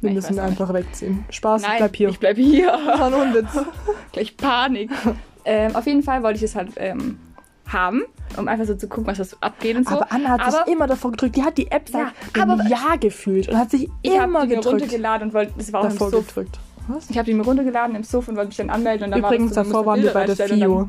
wir 0.00 0.10
Nee, 0.10 0.10
ich 0.10 0.14
müssen 0.14 0.38
einfach 0.38 0.72
wegziehen. 0.72 1.24
Spaß, 1.30 1.62
ich 1.62 1.68
Nein, 1.68 1.78
bleib 1.78 1.96
hier. 1.96 2.08
ich 2.08 2.18
bleib 2.18 2.36
hier. 2.36 2.66
war 2.68 3.10
nur 3.10 3.22
ein 3.22 3.34
Witz. 3.34 3.48
Gleich 4.12 4.36
Panik. 4.36 4.90
ähm, 5.44 5.74
auf 5.76 5.86
jeden 5.86 6.02
Fall 6.02 6.22
wollte 6.22 6.38
ich 6.38 6.44
es 6.44 6.54
halt 6.54 6.72
ähm, 6.76 7.18
haben, 7.66 8.02
um 8.38 8.48
einfach 8.48 8.66
so 8.66 8.74
zu 8.74 8.88
gucken, 8.88 9.06
was 9.06 9.18
da 9.18 9.24
so 9.24 9.36
abgeht 9.40 9.76
und 9.76 9.88
so. 9.88 9.94
Aber 9.96 10.12
Anna 10.12 10.30
hat 10.30 10.40
Aber 10.40 10.64
sich 10.64 10.72
immer 10.74 10.86
davor 10.86 11.10
gedrückt. 11.12 11.36
Die 11.36 11.42
hat 11.42 11.56
die 11.58 11.70
App 11.70 11.88
seit 11.88 12.02
Ja, 12.36 12.42
einem 12.42 12.52
aber- 12.60 12.68
Jahr 12.68 12.98
gefühlt 12.98 13.48
und 13.48 13.56
hat 13.58 13.70
sich 13.70 13.88
ich 14.02 14.12
immer 14.12 14.20
habe 14.22 14.32
die 14.32 14.54
mir 14.54 14.56
gedrückt. 14.56 14.82
runtergeladen 14.82 15.28
und 15.28 15.34
wollte, 15.34 15.52
das 15.56 15.72
war 15.72 15.80
auch 15.80 15.84
im 15.84 15.90
Davor 15.92 16.10
Suff. 16.10 16.26
gedrückt. 16.28 16.58
Was? 16.88 17.08
Ich 17.10 17.16
habe 17.16 17.26
die 17.26 17.34
mir 17.34 17.42
runtergeladen 17.44 17.96
im 17.96 18.02
Suff 18.04 18.28
und 18.28 18.36
wollte 18.36 18.48
mich 18.48 18.56
dann 18.58 18.70
anmelden. 18.70 19.06
Und 19.06 19.10
dann 19.12 19.20
Übrigens, 19.20 19.56
war 19.56 19.62
das 19.62 19.66
so, 19.68 19.72
davor 19.72 19.86
waren 19.86 20.00
wir 20.02 20.12
musste 20.12 20.18
bei 20.18 20.26
der 20.46 20.58
FIO. 20.58 20.88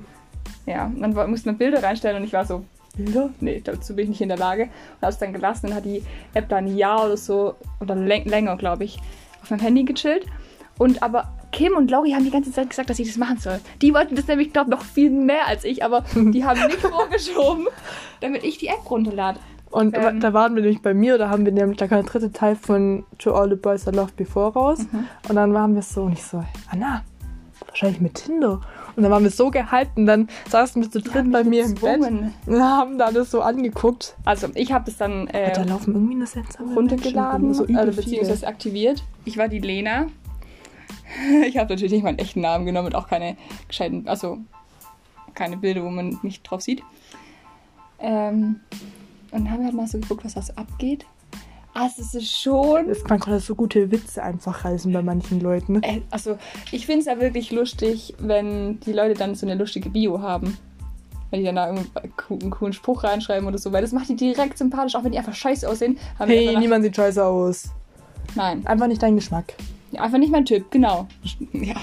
Dann, 0.65 0.74
ja, 0.75 0.86
und 0.86 1.01
dann 1.15 1.29
musste 1.29 1.48
man 1.50 1.58
Bilder 1.58 1.81
reinstellen 1.84 2.17
und 2.17 2.24
ich 2.24 2.34
war 2.34 2.46
so, 2.46 2.65
Bilder? 2.98 3.29
nee, 3.39 3.62
dazu 3.63 3.96
bin 3.96 4.03
ich 4.03 4.10
nicht 4.10 4.22
in 4.22 4.29
der 4.29 4.38
Lage. 4.38 4.63
Und 4.63 5.01
habe 5.01 5.12
es 5.12 5.17
dann 5.17 5.31
gelassen 5.34 5.67
und 5.67 5.75
hat 5.75 5.86
die 5.86 6.03
App 6.34 6.50
dann 6.50 6.65
ein 6.65 6.75
Jahr 6.77 7.05
oder 7.05 7.17
so, 7.17 7.55
oder 7.79 7.96
läng 7.96 8.25
länger, 8.25 8.58
glaube 8.58 8.84
ich, 8.84 8.98
auf 9.41 9.51
meinem 9.51 9.60
Handy 9.62 9.84
gechillt. 9.84 10.25
Und 10.77 11.01
aber 11.03 11.31
Kim 11.55 11.77
und 11.77 11.89
Lauri 11.89 12.12
haben 12.12 12.25
die 12.25 12.31
ganze 12.31 12.51
Zeit 12.51 12.69
gesagt, 12.69 12.89
dass 12.89 13.00
ich 13.00 13.07
das 13.07 13.15
machen 13.15 13.38
soll. 13.38 13.62
Die 13.81 13.93
wollten 13.93 14.15
das 14.15 14.27
nämlich, 14.27 14.51
glaube 14.51 14.69
noch 14.69 14.81
viel 14.81 15.09
mehr 15.09 15.47
als 15.47 15.63
ich, 15.63 15.85
aber 15.85 16.03
die 16.13 16.43
haben 16.43 16.59
mich 16.67 16.75
vorgeschoben, 16.75 17.67
damit 18.19 18.43
ich 18.43 18.57
die 18.57 18.67
App 18.67 18.91
runterlade. 18.91 19.39
Und 19.71 19.95
Ähm. 19.97 20.19
da 20.19 20.33
waren 20.33 20.53
wir 20.55 20.62
nämlich 20.62 20.81
bei 20.81 20.93
mir, 20.93 21.17
da 21.17 21.29
haben 21.29 21.45
wir 21.45 21.53
nämlich, 21.53 21.77
da 21.77 21.88
kam 21.88 22.03
der 22.03 22.12
dritte 22.12 22.33
Teil 22.33 22.57
von 22.57 23.05
To 23.19 23.33
All 23.33 23.50
the 23.50 23.55
Boys 23.55 23.88
I 23.88 23.91
Loved 23.91 24.17
Before 24.17 24.51
raus. 24.51 24.79
Mhm. 24.79 25.07
Und 25.29 25.35
dann 25.35 25.53
waren 25.53 25.75
wir 25.75 25.81
so, 25.81 26.03
und 26.03 26.13
ich 26.13 26.24
so, 26.24 26.43
Anna, 26.69 27.03
wahrscheinlich 27.65 28.01
mit 28.01 28.15
Tinder. 28.15 28.59
Und 28.97 29.03
dann 29.03 29.12
waren 29.12 29.24
wir 29.24 29.31
so 29.31 29.50
gehalten, 29.50 30.05
dann 30.05 30.27
saßen 30.50 30.81
wir 30.81 30.91
zu 30.91 31.01
dritt 31.01 31.31
bei 31.31 31.45
mir 31.45 31.63
im 31.63 31.75
Bett 31.75 32.01
gezwungen. 32.01 32.33
und 32.45 32.62
haben 32.62 32.97
da 32.97 33.05
alles 33.05 33.31
so 33.31 33.39
angeguckt. 33.41 34.15
Also, 34.25 34.47
ich 34.55 34.74
habe 34.74 34.85
das 34.85 34.97
dann 34.97 35.27
äh, 35.27 35.53
da 35.53 35.63
laufen 35.63 35.93
irgendwie 35.93 36.15
eine 36.15 36.27
seltsame 36.27 36.74
runtergeladen, 36.74 37.53
so 37.53 37.65
also 37.75 38.01
beziehungsweise 38.01 38.45
aktiviert. 38.45 39.03
Ich 39.24 39.38
war 39.38 39.47
die 39.47 39.59
Lena. 39.59 40.07
Ich 41.48 41.57
habe 41.57 41.69
natürlich 41.69 41.91
nicht 41.93 42.03
meinen 42.03 42.19
echten 42.19 42.41
Namen 42.41 42.65
genommen 42.65 42.88
und 42.88 42.95
auch 42.95 43.07
keine 43.07 43.38
gescheiten, 43.67 44.07
also 44.07 44.38
keine 45.34 45.57
Bilder, 45.57 45.84
wo 45.84 45.89
man 45.89 46.17
mich 46.24 46.41
drauf 46.41 46.62
sieht. 46.62 46.81
Ähm, 48.00 48.60
und 49.31 49.45
dann 49.45 49.51
haben 49.51 49.60
wir 49.60 49.65
halt 49.65 49.75
mal 49.75 49.88
so 49.88 50.00
geguckt, 50.00 50.24
was 50.25 50.34
da 50.34 50.41
so 50.41 50.53
abgeht. 50.53 51.05
Also 51.74 52.01
es 52.01 52.13
ist 52.15 52.39
schon. 52.41 52.89
Es- 52.89 53.03
Man 53.03 53.19
konnte 53.19 53.39
so 53.41 53.53
gute 53.55 53.91
Witze 53.91 54.24
einfach 54.24 54.63
reißen 54.63 54.91
bei 54.93 55.01
manchen 55.01 55.41
Leuten. 55.41 55.84
Äh, 55.84 56.01
Also 56.10 56.38
ich 56.72 56.86
finde 56.86 57.01
es 57.01 57.05
ja 57.05 57.19
wirklich 57.19 57.51
lustig, 57.51 58.13
wenn 58.19 58.79
die 58.81 58.93
Leute 58.93 59.13
dann 59.13 59.36
so 59.36 59.45
eine 59.45 59.55
lustige 59.55 59.89
Bio 59.89 60.22
haben. 60.22 60.57
Wenn 61.31 61.39
die 61.41 61.45
dann 61.45 61.55
da 61.55 61.63
einen 61.65 62.51
coolen 62.51 62.72
Spruch 62.72 63.03
reinschreiben 63.03 63.48
oder 63.48 63.57
so, 63.57 63.74
weil 63.74 63.81
das 63.81 63.91
macht 63.91 64.07
die 64.07 64.15
direkt 64.15 64.57
sympathisch, 64.57 64.95
auch 64.95 65.03
wenn 65.03 65.12
die 65.12 65.17
einfach 65.17 65.34
scheiße 65.34 65.67
aussehen. 65.67 65.98
Hey, 66.17 66.55
niemand 66.57 66.84
sieht 66.86 66.95
scheiße 66.95 67.24
aus. 67.25 67.65
Nein, 68.36 68.65
Einfach 68.65 68.88
nicht 68.88 69.01
dein 69.03 69.15
Geschmack. 69.15 69.53
Ja, 69.92 70.01
einfach 70.01 70.18
nicht 70.18 70.32
mein 70.32 70.46
Typ, 70.46 70.70
genau. 70.72 71.08
Ja. 71.54 71.75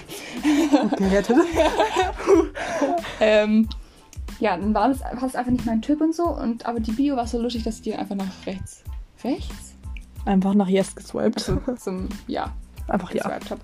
Gerettet. 0.96 1.36
Ähm, 3.20 3.68
ja, 4.40 4.56
dann 4.56 4.74
war 4.74 4.88
das, 4.88 5.00
war 5.00 5.20
das 5.20 5.36
einfach 5.36 5.52
nicht 5.52 5.64
mein 5.64 5.80
Typ 5.80 6.00
und 6.00 6.14
so. 6.14 6.24
Und, 6.24 6.66
aber 6.66 6.80
die 6.80 6.90
Bio 6.90 7.14
war 7.14 7.26
so 7.26 7.40
lustig, 7.40 7.62
dass 7.62 7.76
ich 7.76 7.82
die 7.82 7.94
einfach 7.94 8.16
nach 8.16 8.26
rechts. 8.46 8.82
Rechts? 9.22 9.74
Einfach 10.24 10.54
nach 10.54 10.68
Yes 10.68 10.94
geswiped. 10.94 11.48
Also 11.48 11.74
zum 11.76 12.08
Ja 12.26 12.52
Einfach 12.88 13.14
ja. 13.14 13.24
habe. 13.24 13.60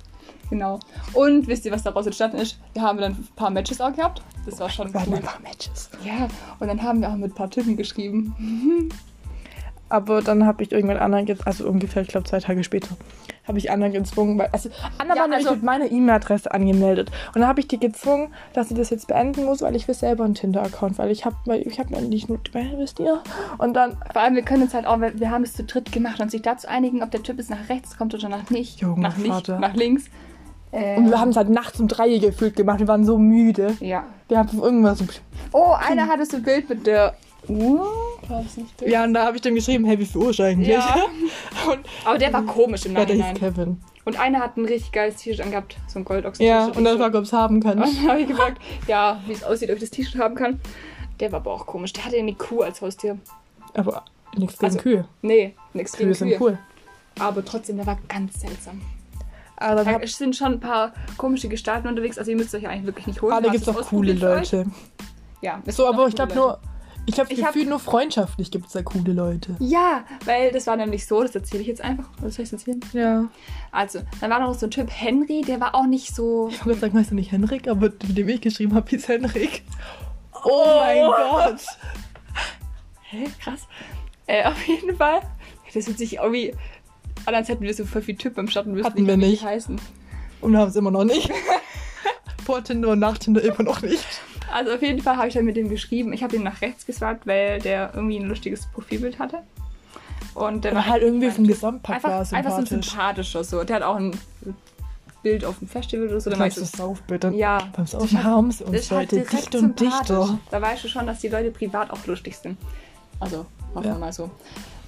Genau. 0.50 0.80
Und 1.12 1.46
wisst 1.46 1.66
ihr, 1.66 1.72
was 1.72 1.82
daraus 1.82 2.06
entstanden 2.06 2.38
ist? 2.38 2.58
Wir 2.72 2.82
haben 2.82 2.98
dann 2.98 3.12
ein 3.12 3.28
paar 3.36 3.50
Matches 3.50 3.80
auch 3.80 3.92
gehabt. 3.92 4.22
Das 4.46 4.58
war 4.60 4.70
schon 4.70 4.92
Wir 4.92 5.02
cool. 5.06 5.16
einfach 5.16 5.40
Matches. 5.40 5.90
Ja, 6.04 6.28
und 6.58 6.68
dann 6.68 6.82
haben 6.82 7.02
wir 7.02 7.10
auch 7.10 7.16
mit 7.16 7.32
ein 7.32 7.34
paar 7.34 7.50
Typen 7.50 7.76
geschrieben. 7.76 8.88
Aber 9.90 10.20
dann 10.22 10.44
habe 10.46 10.62
ich 10.62 10.72
irgendwann 10.72 10.98
anderen, 10.98 11.24
ge- 11.26 11.36
also 11.44 11.66
ungefähr, 11.68 12.02
ich 12.02 12.08
glaube 12.08 12.26
zwei 12.28 12.40
Tage 12.40 12.62
später, 12.62 12.88
habe 13.46 13.56
ich 13.58 13.70
anderen 13.70 13.92
gezwungen, 13.94 14.38
weil, 14.38 14.48
also 14.52 14.68
Anna 14.98 15.14
Ja, 15.14 15.20
war 15.22 15.28
nämlich 15.28 15.46
also- 15.46 15.56
mit 15.56 15.64
meiner 15.64 15.90
E-Mail-Adresse 15.90 16.52
angemeldet. 16.52 17.10
Und 17.28 17.40
dann 17.40 17.46
habe 17.48 17.60
ich 17.60 17.68
die 17.68 17.80
gezwungen, 17.80 18.28
dass 18.52 18.68
sie 18.68 18.74
das 18.74 18.90
jetzt 18.90 19.06
beenden 19.08 19.44
muss, 19.46 19.62
weil 19.62 19.74
ich 19.76 19.88
will 19.88 19.94
selber 19.94 20.24
einen 20.24 20.34
Tinder-Account, 20.34 20.98
weil 20.98 21.10
ich 21.10 21.24
habe 21.24 21.36
weil 21.46 21.66
ich 21.66 21.78
habe 21.78 21.98
nicht 22.02 22.28
nur, 22.28 22.38
wisst 22.76 23.00
ihr? 23.00 23.22
Und 23.56 23.74
dann, 23.74 23.96
Vor 24.12 24.20
allem, 24.22 24.34
wir 24.34 24.42
können 24.42 24.64
uns 24.64 24.74
halt 24.74 24.86
auch, 24.86 25.00
wir 25.00 25.18
wir 25.18 25.30
haben 25.30 25.42
es 25.44 25.54
zu 25.54 25.64
dritt 25.64 25.90
gemacht 25.90 26.20
und 26.20 26.30
sich 26.30 26.42
dazu 26.42 26.68
einigen, 26.68 27.02
ob 27.02 27.10
der 27.10 27.22
Typ 27.22 27.38
jetzt 27.38 27.48
nach 27.50 27.68
rechts 27.70 27.96
kommt 27.96 28.12
oder 28.14 28.28
nach 28.28 28.50
nicht. 28.50 28.80
Junge 28.80 29.00
nach 29.00 29.16
nicht, 29.16 29.48
nach 29.48 29.74
links. 29.74 30.04
Äh, 30.70 30.98
und 30.98 31.08
wir 31.08 31.18
haben 31.18 31.30
es 31.30 31.36
halt 31.38 31.48
nachts 31.48 31.80
um 31.80 31.88
drei 31.88 32.18
gefühlt 32.18 32.54
gemacht, 32.54 32.78
wir 32.78 32.88
waren 32.88 33.06
so 33.06 33.16
müde. 33.16 33.74
Ja. 33.80 34.04
Wir 34.28 34.36
haben 34.36 34.58
irgendwas 34.60 34.98
so, 34.98 35.06
Oh, 35.52 35.72
einer 35.72 36.08
hatte 36.08 36.26
so 36.26 36.36
ein 36.36 36.42
Bild 36.42 36.68
mit 36.68 36.86
der 36.86 37.14
Uhr. 37.46 37.86
War 38.28 38.42
das 38.42 38.56
nicht 38.56 38.80
das? 38.80 38.88
ja, 38.90 39.04
und 39.04 39.14
da 39.14 39.24
habe 39.26 39.36
ich 39.36 39.42
dann 39.42 39.54
geschrieben, 39.54 39.84
hey, 39.84 39.98
wie 39.98 40.04
viel 40.06 40.20
Uhr 40.20 40.30
ist 40.30 40.40
eigentlich? 40.40 40.68
Ja. 40.68 40.96
und 41.70 41.78
Aber 42.04 42.18
der 42.18 42.32
war 42.32 42.42
komisch 42.44 42.84
im 42.86 42.94
ja, 42.96 43.04
der 43.04 43.16
hieß 43.16 43.24
Nachhinein. 43.24 43.54
Kevin. 43.54 43.80
Und 44.04 44.18
einer 44.18 44.40
hat 44.40 44.56
ein 44.56 44.64
richtig 44.64 44.92
geiles 44.92 45.16
T-Shirt 45.16 45.44
angehabt. 45.44 45.76
So 45.86 45.98
ein 45.98 46.04
goldochsen 46.04 46.44
Ja, 46.44 46.60
T-Shirt. 46.62 46.76
und 46.76 46.84
dann 46.84 46.98
frag, 46.98 47.14
ob 47.14 47.24
es 47.24 47.32
haben 47.32 47.60
kann. 47.62 47.78
Und 47.82 47.96
dann 48.02 48.08
habe 48.08 48.20
ich 48.20 48.28
gefragt, 48.28 48.60
ja, 48.86 49.20
wie 49.26 49.32
es 49.32 49.44
aussieht, 49.44 49.68
ob 49.70 49.76
ich 49.76 49.80
das 49.82 49.90
T-Shirt 49.90 50.20
haben 50.20 50.34
kann. 50.34 50.60
Der 51.20 51.32
war 51.32 51.40
aber 51.40 51.52
auch 51.52 51.66
komisch. 51.66 51.92
Der 51.92 52.04
hatte 52.04 52.16
eine 52.16 52.34
Kuh 52.34 52.62
als 52.62 52.80
Haustier. 52.80 53.18
Aber 53.74 54.04
nichts 54.36 54.58
gegen 54.58 54.64
Also, 54.66 54.78
Kühe. 54.78 55.04
Nee, 55.22 55.54
nichts 55.74 55.92
Kühe 55.92 56.06
gegen 56.06 56.14
sind 56.14 56.28
Kühe. 56.30 56.38
cool. 56.40 56.58
Aber 57.18 57.44
trotzdem, 57.44 57.76
der 57.76 57.86
war 57.86 57.98
ganz 58.08 58.40
seltsam. 58.40 58.80
Aber 59.56 59.76
dann 59.76 59.86
Da 59.86 59.92
hab, 59.94 60.08
sind 60.08 60.36
schon 60.36 60.52
ein 60.52 60.60
paar 60.60 60.92
komische 61.16 61.48
Gestalten 61.48 61.88
unterwegs. 61.88 62.16
Also 62.18 62.30
ihr 62.30 62.36
müsst 62.36 62.54
euch 62.54 62.62
ja 62.62 62.70
eigentlich 62.70 62.86
wirklich 62.86 63.06
nicht 63.08 63.22
holen. 63.22 63.32
ah, 63.32 63.40
da 63.40 63.50
gibt 63.50 63.66
es 63.66 63.68
auch 63.68 63.82
coole? 63.88 64.12
Leute. 64.12 64.66
Ja. 65.42 65.60
es 65.66 65.76
So, 65.76 65.86
aber 65.88 66.06
ich 66.06 66.14
glaube 66.14 66.34
nur, 66.34 66.58
ich 67.08 67.18
habe 67.18 67.32
Ich 67.32 67.42
hab- 67.42 67.52
gefühlt 67.52 67.68
nur 67.68 67.78
freundschaftlich 67.78 68.50
gibt 68.50 68.66
es 68.66 68.72
da 68.72 68.82
coole 68.82 69.12
Leute. 69.12 69.56
Ja, 69.58 70.04
weil 70.24 70.50
das 70.52 70.66
war 70.66 70.76
nämlich 70.76 71.06
so, 71.06 71.22
das 71.22 71.34
erzähle 71.34 71.62
ich 71.62 71.68
jetzt 71.68 71.80
einfach. 71.80 72.08
Was 72.20 72.34
soll 72.36 72.44
ich 72.44 72.52
erzählen? 72.52 72.80
Ja. 72.92 73.24
Also, 73.72 74.00
dann 74.20 74.30
war 74.30 74.40
noch 74.40 74.54
so 74.54 74.66
ein 74.66 74.70
Typ 74.70 74.88
Henry, 74.90 75.42
der 75.42 75.60
war 75.60 75.74
auch 75.74 75.86
nicht 75.86 76.14
so. 76.14 76.48
Ich 76.50 76.64
wollte 76.66 76.80
sagen, 76.80 76.98
heißt 76.98 77.10
er 77.12 77.14
nicht 77.14 77.32
Henrik, 77.32 77.66
aber 77.68 77.88
mit 78.06 78.16
dem 78.16 78.28
ich 78.28 78.40
geschrieben 78.40 78.74
habe, 78.74 78.88
hieß 78.88 79.08
Henrik. 79.08 79.62
Oh, 80.44 80.64
mein 80.80 81.06
Gott. 81.06 81.60
Hä, 83.10 83.24
krass. 83.42 83.66
Äh, 84.26 84.44
auf 84.44 84.66
jeden 84.66 84.96
Fall. 84.96 85.20
Das 85.74 85.86
wird 85.86 85.98
sich 85.98 86.16
irgendwie. 86.16 86.54
Als 87.26 87.48
hätten 87.48 87.64
wir 87.64 87.74
so 87.74 87.84
voll 87.84 88.02
viel 88.02 88.16
Typen 88.16 88.40
im 88.40 88.48
Schatten, 88.48 88.74
wüssten 88.74 88.86
Hatten 88.92 89.06
wir 89.06 89.16
wie 89.16 89.20
die 89.20 89.26
nicht. 89.32 89.44
heißen. 89.44 89.80
Und 90.40 90.52
wir 90.52 90.58
haben 90.60 90.68
es 90.68 90.76
immer 90.76 90.90
noch 90.90 91.04
nicht. 91.04 91.30
Vor 92.46 92.62
Tinder 92.62 92.88
und 92.90 93.00
nach 93.00 93.18
Tinder 93.18 93.42
immer 93.42 93.62
noch 93.62 93.82
nicht. 93.82 94.06
Also 94.52 94.72
auf 94.72 94.82
jeden 94.82 95.00
Fall 95.02 95.16
habe 95.16 95.28
ich 95.28 95.34
dann 95.34 95.44
mit 95.44 95.56
dem 95.56 95.68
geschrieben. 95.68 96.12
Ich 96.12 96.22
habe 96.22 96.36
ihn 96.36 96.42
nach 96.42 96.60
rechts 96.62 96.86
geswiped, 96.86 97.26
weil 97.26 97.60
der 97.60 97.92
irgendwie 97.94 98.18
ein 98.18 98.26
lustiges 98.28 98.66
Profilbild 98.72 99.18
hatte. 99.18 99.42
Und 100.34 100.64
der 100.64 100.72
Aber 100.72 100.86
halt 100.86 101.02
irgendwie 101.02 101.30
vom 101.30 101.46
Gesamtpack 101.46 102.02
war 102.04 102.20
einfach, 102.20 102.32
er 102.32 102.38
einfach 102.38 102.50
so 102.52 102.56
ein 102.58 102.66
sympathisch. 102.66 103.32
sympathischer. 103.32 103.44
So. 103.44 103.64
Der 103.64 103.76
hat 103.76 103.82
auch 103.82 103.96
ein 103.96 104.12
Bild 105.22 105.44
auf 105.44 105.58
dem 105.58 105.68
Festival 105.68 106.08
oder 106.08 106.20
so. 106.20 106.30
Dann 106.30 106.38
weißt 106.38 106.56
du 106.58 106.60
du, 106.60 106.66
Saufbild. 106.66 107.24
Dann 107.24 107.34
ja, 107.34 107.58
beim 107.74 107.86
Saufen 107.86 108.22
haben 108.24 108.50
sie 108.52 108.64
das 108.64 108.68
uns 108.72 108.78
ist 108.80 108.90
halt 108.90 109.12
Leute 109.12 109.24
dichter 109.28 109.58
und 109.58 109.78
sympathisch. 109.78 109.88
dichter. 110.08 110.38
Da 110.50 110.62
weißt 110.62 110.84
du 110.84 110.88
schon, 110.88 111.06
dass 111.06 111.20
die 111.20 111.28
Leute 111.28 111.50
privat 111.50 111.90
auch 111.90 112.06
lustig 112.06 112.36
sind. 112.36 112.56
Also, 113.20 113.46
hoffen 113.74 113.86
Ja. 113.88 113.94
wir 113.94 113.98
mal 113.98 114.12
so. 114.12 114.30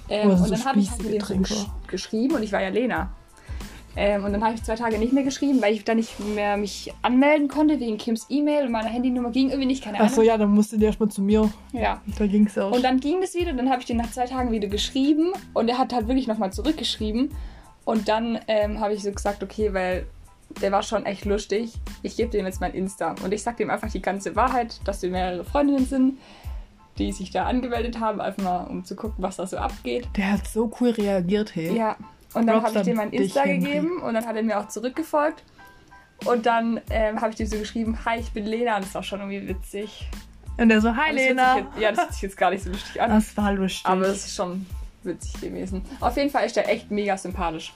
Ähm, 0.09 0.27
Oder 0.27 0.37
so 0.37 0.43
und 0.45 0.51
dann 0.51 0.65
habe 0.65 0.79
ich 0.79 0.89
halt 0.89 1.03
mit 1.03 1.29
dem 1.29 1.43
gesch 1.43 1.65
geschrieben 1.87 2.35
und 2.35 2.43
ich 2.43 2.51
war 2.51 2.61
ja 2.61 2.69
Lena. 2.69 3.09
Ähm, 3.95 4.23
und 4.23 4.31
dann 4.31 4.43
habe 4.43 4.55
ich 4.55 4.63
zwei 4.63 4.75
Tage 4.75 4.97
nicht 4.97 5.11
mehr 5.11 5.23
geschrieben, 5.23 5.61
weil 5.61 5.73
ich 5.73 5.83
dann 5.83 5.97
nicht 5.97 6.17
mehr 6.19 6.55
mich 6.55 6.93
anmelden 7.01 7.47
konnte 7.49 7.79
wegen 7.79 7.97
Kims 7.97 8.25
E-Mail 8.29 8.65
und 8.65 8.71
meine 8.71 8.87
Handynummer 8.87 9.31
ging 9.31 9.49
irgendwie 9.49 9.65
nicht, 9.67 9.83
keine 9.83 9.97
Ahnung. 9.97 10.09
Achso, 10.09 10.21
ja, 10.21 10.37
dann 10.37 10.51
musste 10.51 10.77
der 10.77 10.87
erstmal 10.87 11.09
zu 11.09 11.21
mir. 11.21 11.51
ja. 11.73 12.01
Da 12.17 12.25
ging 12.27 12.47
es 12.47 12.57
auch. 12.57 12.71
Und 12.71 12.83
dann 12.83 12.99
ging 12.99 13.19
das 13.19 13.35
wieder, 13.35 13.51
dann 13.53 13.69
habe 13.69 13.81
ich 13.81 13.87
den 13.87 13.97
nach 13.97 14.09
zwei 14.11 14.25
Tagen 14.25 14.51
wieder 14.51 14.69
geschrieben 14.69 15.33
und 15.53 15.67
er 15.69 15.77
hat 15.77 15.91
halt 15.93 16.07
wirklich 16.07 16.27
nochmal 16.27 16.53
zurückgeschrieben. 16.53 17.31
Und 17.83 18.07
dann 18.07 18.39
ähm, 18.47 18.79
habe 18.79 18.93
ich 18.93 19.03
so 19.03 19.11
gesagt, 19.11 19.43
okay, 19.43 19.73
weil 19.73 20.05
der 20.61 20.71
war 20.71 20.83
schon 20.83 21.05
echt 21.05 21.25
lustig, 21.25 21.73
ich 22.03 22.15
gebe 22.15 22.29
dem 22.29 22.45
jetzt 22.45 22.61
mein 22.61 22.73
Insta. 22.73 23.15
Und 23.23 23.33
ich 23.33 23.43
sag 23.43 23.57
dem 23.57 23.69
einfach 23.69 23.89
die 23.91 24.01
ganze 24.01 24.35
Wahrheit, 24.35 24.79
dass 24.85 25.01
wir 25.01 25.09
mehrere 25.09 25.43
Freundinnen 25.43 25.85
sind, 25.85 26.17
die 26.97 27.11
sich 27.11 27.31
da 27.31 27.45
angemeldet 27.45 27.99
haben, 27.99 28.21
einfach 28.21 28.43
mal 28.43 28.63
um 28.65 28.85
zu 28.85 28.95
gucken, 28.95 29.23
was 29.23 29.37
da 29.37 29.47
so 29.47 29.57
abgeht. 29.57 30.07
der 30.15 30.33
hat 30.33 30.47
so 30.47 30.71
cool 30.79 30.91
reagiert, 30.91 31.55
hey. 31.55 31.75
Ja. 31.75 31.95
Und 32.33 32.47
dann 32.47 32.63
habe 32.63 32.77
ich 32.77 32.85
dem 32.85 32.97
mein 32.97 33.11
Insta 33.11 33.43
gegeben 33.43 34.01
und 34.01 34.13
dann 34.13 34.25
hat 34.25 34.35
er 34.35 34.43
mir 34.43 34.59
auch 34.59 34.67
zurückgefolgt. 34.67 35.43
Und 36.25 36.45
dann 36.45 36.79
ähm, 36.89 37.19
habe 37.19 37.31
ich 37.31 37.35
dem 37.35 37.47
so 37.47 37.57
geschrieben, 37.57 37.97
hi, 38.05 38.19
ich 38.19 38.31
bin 38.31 38.45
Lena. 38.45 38.75
Und 38.75 38.81
das 38.81 38.89
ist 38.89 38.95
auch 38.95 39.03
schon 39.03 39.19
irgendwie 39.19 39.47
witzig. 39.47 40.07
Und 40.57 40.69
der 40.69 40.81
so, 40.81 40.95
hi 40.95 41.13
Lena. 41.13 41.57
Jetzt, 41.57 41.67
ja, 41.79 41.89
das 41.89 41.99
hört 41.99 42.13
sich 42.13 42.21
jetzt 42.21 42.37
gar 42.37 42.51
nicht 42.51 42.63
so 42.63 42.69
lustig 42.69 43.01
an. 43.01 43.09
Das 43.09 43.35
war 43.35 43.53
lustig. 43.53 43.85
Aber 43.85 44.01
es 44.03 44.25
ist 44.25 44.35
schon 44.35 44.65
witzig 45.03 45.41
gewesen. 45.41 45.83
Auf 45.99 46.15
jeden 46.17 46.29
Fall 46.29 46.45
ist 46.45 46.55
der 46.55 46.69
echt 46.69 46.91
mega 46.91 47.17
sympathisch. 47.17 47.73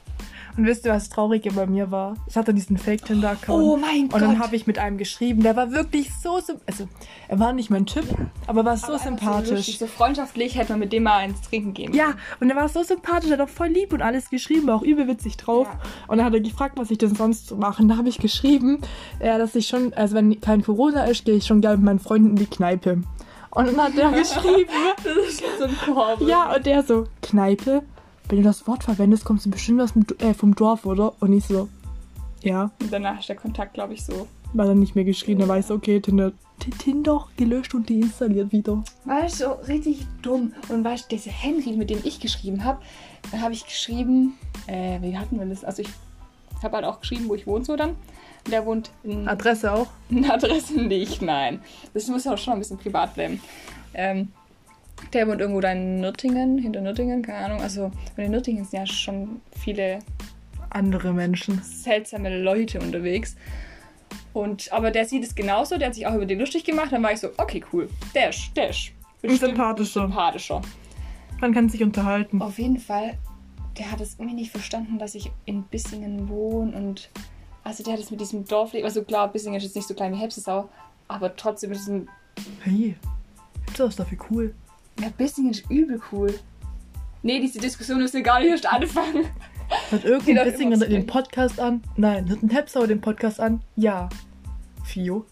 Und 0.57 0.65
wisst 0.65 0.85
ihr, 0.85 0.93
was 0.93 1.09
Traurige 1.09 1.51
bei 1.51 1.65
mir 1.65 1.91
war? 1.91 2.13
Ich 2.27 2.37
hatte 2.37 2.53
diesen 2.53 2.77
Fake-Tinder-Account. 2.77 3.61
Oh 3.61 3.75
mein 3.75 4.03
Und 4.05 4.21
dann 4.21 4.35
Gott. 4.37 4.39
habe 4.45 4.55
ich 4.55 4.65
mit 4.67 4.79
einem 4.79 4.97
geschrieben, 4.97 5.43
der 5.43 5.55
war 5.57 5.71
wirklich 5.71 6.09
so, 6.23 6.37
symp- 6.37 6.61
also 6.65 6.87
er 7.27 7.39
war 7.39 7.51
nicht 7.51 7.69
mein 7.69 7.85
Typ, 7.85 8.05
aber 8.47 8.63
war 8.63 8.77
so 8.77 8.87
Aber 8.87 8.99
sympathisch. 8.99 9.49
So, 9.49 9.55
lustig, 9.55 9.79
so 9.79 9.87
freundschaftlich 9.87 10.55
hätte 10.57 10.71
man 10.71 10.79
mit 10.79 10.93
dem 10.93 11.03
mal 11.03 11.17
eins 11.17 11.41
trinken 11.41 11.73
gehen 11.73 11.93
ja, 11.93 12.13
und 12.39 12.49
er 12.49 12.55
war 12.55 12.69
so 12.69 12.83
sympathisch, 12.83 13.29
er 13.31 13.37
hat 13.37 13.45
auch 13.47 13.51
voll 13.51 13.67
lieb 13.67 13.91
und 13.91 14.01
alles 14.01 14.29
geschrieben, 14.29 14.67
war 14.67 14.75
auch 14.75 14.81
übel 14.81 15.07
witzig 15.09 15.35
drauf. 15.35 15.67
Ja. 15.69 15.79
Und 16.07 16.17
dann 16.19 16.25
hat 16.25 16.33
er 16.33 16.39
gefragt, 16.39 16.77
was 16.77 16.89
ich 16.89 16.97
denn 16.99 17.13
sonst 17.15 17.47
so 17.47 17.57
mache. 17.57 17.81
Und 17.83 17.89
da 17.89 17.97
habe 17.97 18.07
ich 18.07 18.17
geschrieben, 18.19 18.79
ja, 19.21 19.37
dass 19.37 19.55
ich 19.55 19.67
schon, 19.67 19.93
also 19.93 20.15
wenn 20.15 20.39
kein 20.39 20.63
Corona 20.63 21.03
ist, 21.05 21.25
gehe 21.25 21.35
ich 21.35 21.45
schon 21.45 21.59
gerne 21.61 21.75
mit 21.77 21.85
meinen 21.85 21.99
Freunden 21.99 22.29
in 22.29 22.35
die 22.37 22.45
Kneipe. 22.45 23.01
Und 23.51 23.67
dann 23.67 23.77
hat 23.77 23.97
er 23.97 24.11
geschrieben, 24.17 24.69
Das 25.03 25.15
ist 25.29 25.43
so 25.59 25.65
ein 25.65 25.75
Korb. 25.85 26.21
ja, 26.21 26.55
und 26.55 26.65
der 26.65 26.81
so, 26.83 27.05
Kneipe? 27.21 27.83
Wenn 28.27 28.39
du 28.39 28.43
das 28.43 28.67
Wort 28.67 28.83
verwendest, 28.83 29.23
kommst 29.23 29.45
du 29.45 29.51
bestimmt 29.51 29.81
aus 29.81 29.93
dem, 29.93 30.05
äh, 30.19 30.33
vom 30.33 30.55
Dorf, 30.55 30.85
oder? 30.85 31.13
Und 31.19 31.33
ich 31.33 31.45
so, 31.45 31.69
ja. 32.41 32.71
Und 32.81 32.91
danach 32.91 33.19
ist 33.19 33.29
der 33.29 33.35
Kontakt, 33.35 33.73
glaube 33.73 33.93
ich, 33.93 34.03
so. 34.03 34.27
War 34.53 34.65
dann 34.65 34.79
nicht 34.79 34.95
mehr 34.95 35.03
geschrieben, 35.03 35.41
da 35.41 35.47
war 35.47 35.59
ich 35.59 35.65
so, 35.65 35.75
okay, 35.75 35.99
Tinder, 35.99 36.31
Tinder 36.79 37.27
gelöscht 37.37 37.73
und 37.73 37.89
deinstalliert 37.89 38.51
wieder. 38.51 38.83
Weißt 39.03 39.41
du, 39.41 39.45
so 39.45 39.51
richtig 39.67 40.05
dumm. 40.21 40.53
Und 40.69 40.83
weißt 40.83 41.11
du, 41.11 41.15
dieser 41.15 41.31
Henry, 41.31 41.73
mit 41.73 41.89
dem 41.89 41.99
ich 42.03 42.19
geschrieben 42.19 42.63
habe, 42.63 42.81
da 43.31 43.39
habe 43.41 43.53
ich 43.53 43.65
geschrieben, 43.65 44.33
äh, 44.67 45.01
wie 45.01 45.17
hatten 45.17 45.39
wir 45.39 45.45
das? 45.45 45.63
Also 45.63 45.81
ich 45.81 45.89
habe 46.63 46.77
halt 46.77 46.85
auch 46.85 47.01
geschrieben, 47.01 47.27
wo 47.27 47.35
ich 47.35 47.45
wohne 47.45 47.65
so 47.65 47.75
dann. 47.75 47.95
Der 48.49 48.65
wohnt 48.65 48.91
in 49.03 49.27
Adresse 49.27 49.73
auch? 49.73 49.87
Eine 50.09 50.33
Adresse 50.33 50.79
nicht, 50.79 51.21
nein. 51.21 51.61
Das 51.93 52.07
muss 52.07 52.25
ja 52.25 52.33
auch 52.33 52.37
schon 52.37 52.53
ein 52.53 52.59
bisschen 52.59 52.77
privat 52.77 53.13
bleiben. 53.15 53.41
Ähm, 53.93 54.29
der 55.15 55.27
wohnt 55.27 55.39
irgendwo 55.39 55.61
da 55.61 55.71
in 55.71 56.01
Nürtingen, 56.01 56.57
hinter 56.57 56.81
Nürtingen, 56.81 57.21
keine 57.21 57.45
Ahnung. 57.45 57.61
Also, 57.61 57.85
und 57.85 58.23
in 58.23 58.31
Nürtingen 58.31 58.65
sind 58.65 58.79
ja 58.79 58.85
schon 58.85 59.41
viele 59.57 59.99
Andere 60.69 61.13
Menschen. 61.13 61.61
seltsame 61.63 62.41
Leute 62.41 62.79
unterwegs. 62.79 63.35
Und, 64.33 64.71
aber 64.73 64.91
der 64.91 65.05
sieht 65.05 65.23
es 65.23 65.33
genauso, 65.33 65.77
der 65.77 65.87
hat 65.87 65.95
sich 65.95 66.05
auch 66.05 66.13
über 66.13 66.25
den 66.25 66.39
lustig 66.39 66.65
gemacht. 66.65 66.91
Dann 66.91 67.01
war 67.01 67.13
ich 67.13 67.21
so, 67.21 67.29
okay, 67.37 67.63
cool. 67.71 67.89
Der 68.13 68.29
ist, 68.29 68.51
der 68.55 68.69
ist 68.69 68.91
sympathischer. 69.21 70.01
sympathischer. 70.01 70.61
Man 71.39 71.53
kann 71.53 71.69
sich 71.69 71.81
unterhalten. 71.81 72.41
Auf 72.41 72.59
jeden 72.59 72.79
Fall, 72.79 73.17
der 73.77 73.91
hat 73.91 74.01
es 74.01 74.15
irgendwie 74.15 74.35
nicht 74.35 74.51
verstanden, 74.51 74.99
dass 74.99 75.15
ich 75.15 75.31
in 75.45 75.63
Bissingen 75.63 76.27
wohne 76.27 76.75
und 76.75 77.09
also 77.63 77.83
der 77.83 77.93
hat 77.93 77.99
es 77.99 78.11
mit 78.11 78.21
diesem 78.21 78.45
Dorfleben, 78.45 78.85
also 78.85 79.01
klar, 79.01 79.31
Bissingen 79.31 79.57
ist 79.57 79.63
jetzt 79.63 79.75
nicht 79.75 79.87
so 79.87 79.95
klein 79.95 80.13
wie 80.13 80.17
Hepsisau, 80.17 80.69
aber 81.07 81.35
trotzdem 81.35 81.71
ist 81.71 81.81
es 81.81 81.87
ein 81.87 82.07
Hey, 82.61 82.95
das 83.75 83.89
ist 83.89 83.99
dafür 83.99 84.17
cool. 84.29 84.53
Ja, 84.99 85.09
Bissingen 85.17 85.51
ist 85.51 85.69
übel 85.69 85.99
cool. 86.11 86.33
Nee, 87.21 87.39
diese 87.39 87.59
Diskussion 87.59 87.97
müssen 87.97 88.17
wir 88.17 88.23
gar 88.23 88.39
nicht 88.39 88.49
erst 88.49 88.71
anfangen. 88.71 89.25
Hört 89.89 90.03
Geht 90.03 90.37
irgendein 90.37 90.61
immer 90.73 90.85
den 90.85 91.07
Podcast 91.07 91.59
an? 91.59 91.81
Nein. 91.97 92.29
Hört 92.29 92.43
ein 92.43 92.49
Hepsauer 92.49 92.87
den 92.87 93.01
Podcast 93.01 93.39
an? 93.39 93.61
Ja. 93.75 94.09
Fio? 94.83 95.25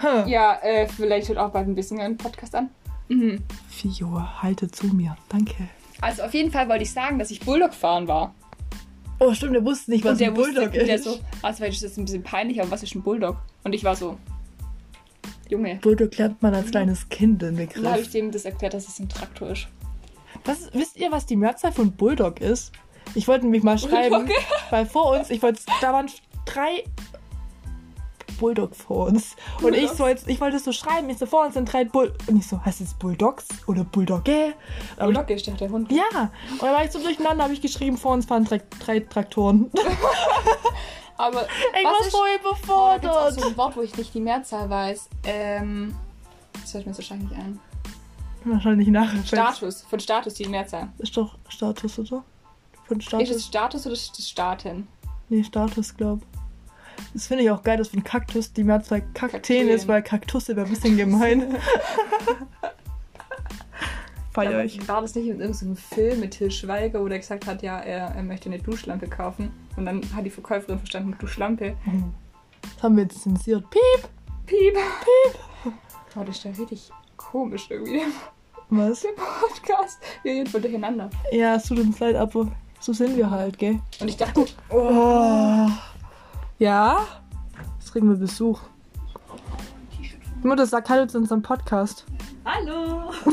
Ha. 0.00 0.24
Ja, 0.26 0.58
äh, 0.62 0.86
vielleicht 0.86 1.28
hört 1.28 1.38
auch 1.38 1.50
bald 1.50 1.66
ein 1.66 1.74
Bissingen 1.74 2.04
einen 2.04 2.16
Podcast 2.16 2.54
an. 2.54 2.70
Mhm. 3.08 3.42
Fio, 3.68 4.22
halte 4.42 4.70
zu 4.70 4.86
mir. 4.86 5.16
Danke. 5.28 5.68
Also 6.00 6.22
auf 6.22 6.34
jeden 6.34 6.50
Fall 6.50 6.68
wollte 6.68 6.84
ich 6.84 6.92
sagen, 6.92 7.18
dass 7.18 7.30
ich 7.30 7.40
Bulldog 7.40 7.74
fahren 7.74 8.08
war. 8.08 8.34
Oh, 9.18 9.34
stimmt, 9.34 9.54
der 9.54 9.64
wusste 9.64 9.90
nicht, 9.90 10.04
was 10.04 10.12
und 10.12 10.20
der 10.20 10.28
ein 10.28 10.34
Bulldog 10.34 10.66
wusste, 10.66 10.80
und 10.80 10.86
der 10.88 10.96
ist. 10.96 11.04
so, 11.04 11.20
also 11.42 11.56
vielleicht 11.58 11.74
ist 11.74 11.84
das 11.84 11.96
ein 11.96 12.04
bisschen 12.04 12.22
peinlich, 12.22 12.60
aber 12.60 12.70
was 12.70 12.82
ist 12.82 12.94
ein 12.94 13.02
Bulldog? 13.02 13.36
Und 13.62 13.72
ich 13.72 13.84
war 13.84 13.94
so, 13.94 14.18
Junge. 15.52 15.76
Bulldog 15.76 16.16
lernt 16.18 16.42
man 16.42 16.54
als 16.54 16.70
kleines 16.70 17.08
Kind 17.08 17.42
den 17.42 17.56
Dann 17.56 17.58
habe 17.58 17.62
ich 17.66 17.74
Begriff. 17.74 18.10
dem 18.10 18.30
das 18.32 18.44
erklärt, 18.44 18.74
dass 18.74 18.88
es 18.88 18.98
ein 18.98 19.08
Traktor 19.08 19.50
ist. 19.50 19.68
Was, 20.44 20.72
wisst 20.72 20.96
ihr, 20.96 21.12
was 21.12 21.26
die 21.26 21.36
Mehrzahl 21.36 21.72
von 21.72 21.92
Bulldog 21.92 22.40
ist? 22.40 22.72
Ich 23.14 23.28
wollte 23.28 23.44
nämlich 23.44 23.62
mal 23.62 23.78
schreiben, 23.78 24.24
Bulldog? 24.26 24.36
weil 24.70 24.86
vor 24.86 25.16
uns, 25.18 25.30
ich 25.30 25.42
wollte, 25.42 25.60
da 25.80 25.92
waren 25.92 26.10
drei 26.46 26.84
Bulldog 28.40 28.74
vor 28.74 29.06
uns. 29.06 29.36
Und 29.60 29.74
ich, 29.74 29.80
Bulldogs? 29.82 29.96
so 29.98 30.06
jetzt, 30.08 30.28
ich 30.28 30.40
wollte 30.40 30.56
es 30.56 30.64
so 30.64 30.72
schreiben, 30.72 31.08
ich 31.10 31.18
so, 31.18 31.26
vor 31.26 31.44
uns 31.44 31.54
sind 31.54 31.70
drei 31.72 31.84
Bull... 31.84 32.12
Und 32.26 32.38
ich 32.38 32.46
so, 32.48 32.64
heißt 32.64 32.80
es 32.80 32.94
Bulldogs 32.94 33.46
oder 33.68 33.84
Bulldogge? 33.84 34.54
Aber 34.96 35.10
ich- 35.10 35.14
Bulldog 35.14 35.30
ist 35.30 35.46
der, 35.46 35.54
der 35.54 35.70
Hund. 35.70 35.92
Ja, 35.92 36.30
und 36.52 36.62
dann 36.62 36.72
war 36.74 36.84
ich 36.84 36.90
so 36.90 36.98
durcheinander, 37.00 37.44
habe 37.44 37.52
ich 37.54 37.60
geschrieben, 37.60 37.96
vor 37.98 38.12
uns 38.14 38.24
fahren 38.26 38.44
drei, 38.44 38.60
drei 38.84 39.00
Traktoren. 39.00 39.70
Aber 41.22 41.42
Ich 41.42 41.84
was 41.84 41.92
war 41.92 42.06
ist- 42.06 42.12
so 42.12 42.18
Oh, 42.18 42.24
da 42.24 42.32
gibt's 42.32 42.68
auch 42.70 42.96
überfordert. 42.98 43.40
so 43.40 43.48
ein 43.48 43.56
Wort, 43.56 43.76
wo 43.76 43.82
ich 43.82 43.96
nicht 43.96 44.12
die 44.14 44.20
Mehrzahl 44.20 44.68
weiß. 44.70 45.08
Ähm, 45.24 45.94
das 46.60 46.72
fällt 46.72 46.86
mir 46.86 46.94
wahrscheinlich 46.96 47.30
nicht 47.30 47.38
ein. 47.40 47.58
Wahrscheinlich 48.44 48.88
nachher. 48.88 49.24
Status. 49.24 49.82
Von 49.88 50.00
Status 50.00 50.34
die 50.34 50.46
Mehrzahl. 50.48 50.88
Ist 50.98 51.16
doch 51.16 51.38
Status, 51.48 51.98
oder? 51.98 52.24
Von 52.88 52.98
Ist 52.98 53.06
Status. 53.06 53.30
es 53.30 53.46
Status 53.46 53.86
oder 53.86 53.92
ist 53.94 54.18
es 54.18 54.28
Staaten? 54.28 54.88
Nee, 55.28 55.44
Status, 55.44 55.96
glaub. 55.96 56.20
Das 57.14 57.26
finde 57.28 57.44
ich 57.44 57.50
auch 57.50 57.62
geil, 57.62 57.78
dass 57.78 57.88
von 57.88 58.02
Kaktus 58.04 58.52
die 58.52 58.64
Mehrzahl 58.64 59.02
Kakteen 59.14 59.68
ist, 59.68 59.86
weil 59.88 60.02
Kaktusse 60.02 60.56
wäre 60.56 60.66
ein 60.66 60.72
bisschen 60.72 60.96
gemein. 60.96 61.56
Feier 64.32 64.64
ich. 64.64 64.86
War 64.88 65.02
das 65.02 65.14
nicht 65.14 65.26
in 65.28 65.40
irgendeinem 65.40 65.76
Film 65.76 66.20
mit 66.20 66.30
Till 66.32 66.50
Schweiger, 66.50 67.00
wo 67.02 67.08
der 67.08 67.18
gesagt 67.18 67.46
hat, 67.46 67.62
ja, 67.62 67.78
er, 67.80 68.08
er 68.14 68.22
möchte 68.22 68.48
eine 68.48 68.58
Duschlampe 68.58 69.06
kaufen. 69.08 69.52
Und 69.76 69.86
dann 69.86 70.00
hat 70.14 70.24
die 70.24 70.30
Verkäuferin 70.30 70.78
verstanden, 70.78 71.16
Duschlampe. 71.18 71.76
Das 72.62 72.82
haben 72.82 72.96
wir 72.96 73.04
jetzt 73.04 73.22
zensiert. 73.22 73.68
Piep! 73.70 74.08
Piep. 74.46 74.74
Piep. 74.74 75.74
Oh, 76.16 76.24
das 76.24 76.36
ist 76.36 76.44
ja 76.44 76.50
richtig 76.50 76.90
komisch 77.16 77.66
irgendwie, 77.70 77.92
der 78.00 78.06
Was? 78.68 79.06
Podcast. 79.16 79.98
Wir 80.22 80.32
reden 80.34 80.46
voll 80.46 80.60
durcheinander. 80.60 81.08
Ja, 81.30 81.54
es 81.54 81.64
tut 81.64 81.78
uns 81.78 81.98
leid, 82.00 82.16
aber 82.16 82.48
so 82.80 82.92
sind 82.92 83.16
wir 83.16 83.30
halt, 83.30 83.58
gell? 83.58 83.80
Und 84.00 84.08
ich 84.08 84.16
dachte, 84.16 84.44
Oh. 84.68 85.68
Ja? 86.58 87.06
Jetzt 87.78 87.92
kriegen 87.92 88.08
wir 88.10 88.16
Besuch. 88.16 88.60
Die 90.42 90.46
Mutter 90.46 90.66
sagt 90.66 90.88
Hallo 90.90 91.06
zu 91.06 91.18
unserem 91.18 91.40
Podcast. 91.42 92.04
hallo. 92.44 93.10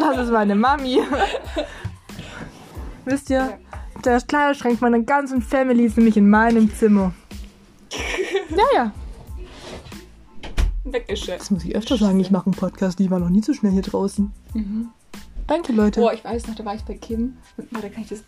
Das 0.00 0.16
ist 0.18 0.32
meine 0.32 0.54
Mami. 0.54 1.00
Wisst 3.04 3.28
ihr, 3.30 3.58
der 4.04 4.20
Kleiderschrank 4.20 4.80
meiner 4.80 5.00
ganzen 5.00 5.42
Family 5.42 5.84
ist 5.84 5.96
nämlich 5.96 6.16
in 6.16 6.28
meinem 6.28 6.72
Zimmer. 6.74 7.12
Ja, 8.50 8.64
ja. 8.74 8.92
Weggeschickt. 10.84 11.40
Das 11.40 11.50
muss 11.50 11.64
ich 11.64 11.74
öfter 11.74 11.96
sagen. 11.96 12.20
Ich 12.20 12.30
mache 12.30 12.46
einen 12.46 12.54
Podcast, 12.54 12.98
die 12.98 13.10
war 13.10 13.18
noch 13.18 13.28
nie 13.28 13.42
so 13.42 13.52
schnell 13.52 13.72
hier 13.72 13.82
draußen. 13.82 14.32
Mhm. 14.54 14.88
Danke, 15.46 15.72
Leute. 15.72 16.00
Boah, 16.00 16.12
ich 16.12 16.24
weiß 16.24 16.46
noch, 16.46 16.54
da 16.54 16.64
war 16.64 16.74
ich 16.74 16.82
bei 16.82 16.94
Kim. 16.94 17.36
Warte, 17.72 17.90
kann 17.90 18.02
ich 18.04 18.08
das, 18.08 18.22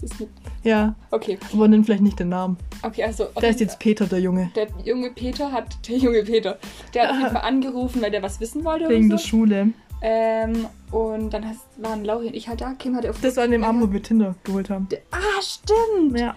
das 0.00 0.18
mit... 0.18 0.28
Ja, 0.62 0.94
Okay, 1.10 1.38
aber 1.52 1.68
nenn 1.68 1.84
vielleicht 1.84 2.02
nicht 2.02 2.18
den 2.18 2.30
Namen. 2.30 2.56
okay, 2.82 3.04
also... 3.04 3.26
Der 3.40 3.50
ist 3.50 3.60
jetzt 3.60 3.78
Peter, 3.78 4.06
der 4.06 4.20
Junge. 4.20 4.50
Der 4.56 4.68
junge 4.84 5.10
Peter 5.10 5.52
hat... 5.52 5.76
Der 5.86 5.98
junge 5.98 6.22
Peter. 6.22 6.58
Der 6.94 7.02
hat 7.04 7.10
auf 7.10 7.18
jeden 7.18 7.30
Fall 7.32 7.42
angerufen, 7.42 8.00
weil 8.02 8.10
der 8.10 8.22
was 8.22 8.40
wissen 8.40 8.64
wollte 8.64 8.88
Wegen 8.88 9.06
oder 9.06 9.16
der 9.16 9.18
so. 9.18 9.26
Schule. 9.28 9.68
Ähm, 10.02 10.66
und 10.90 11.30
dann 11.30 11.48
hast, 11.48 11.60
waren 11.78 12.04
Lauri 12.04 12.28
und 12.28 12.34
ich 12.34 12.48
halt 12.48 12.60
da. 12.60 12.74
Kim 12.74 12.96
hatte 12.96 13.10
auf... 13.10 13.20
Das 13.20 13.36
war 13.36 13.44
an 13.44 13.50
dem 13.50 13.64
Abend, 13.64 13.82
wo 13.82 13.92
wir 13.92 14.02
Tinder 14.02 14.34
geholt 14.44 14.70
haben. 14.70 14.88
Ah, 15.10 15.40
stimmt! 15.40 16.18
Ja. 16.18 16.34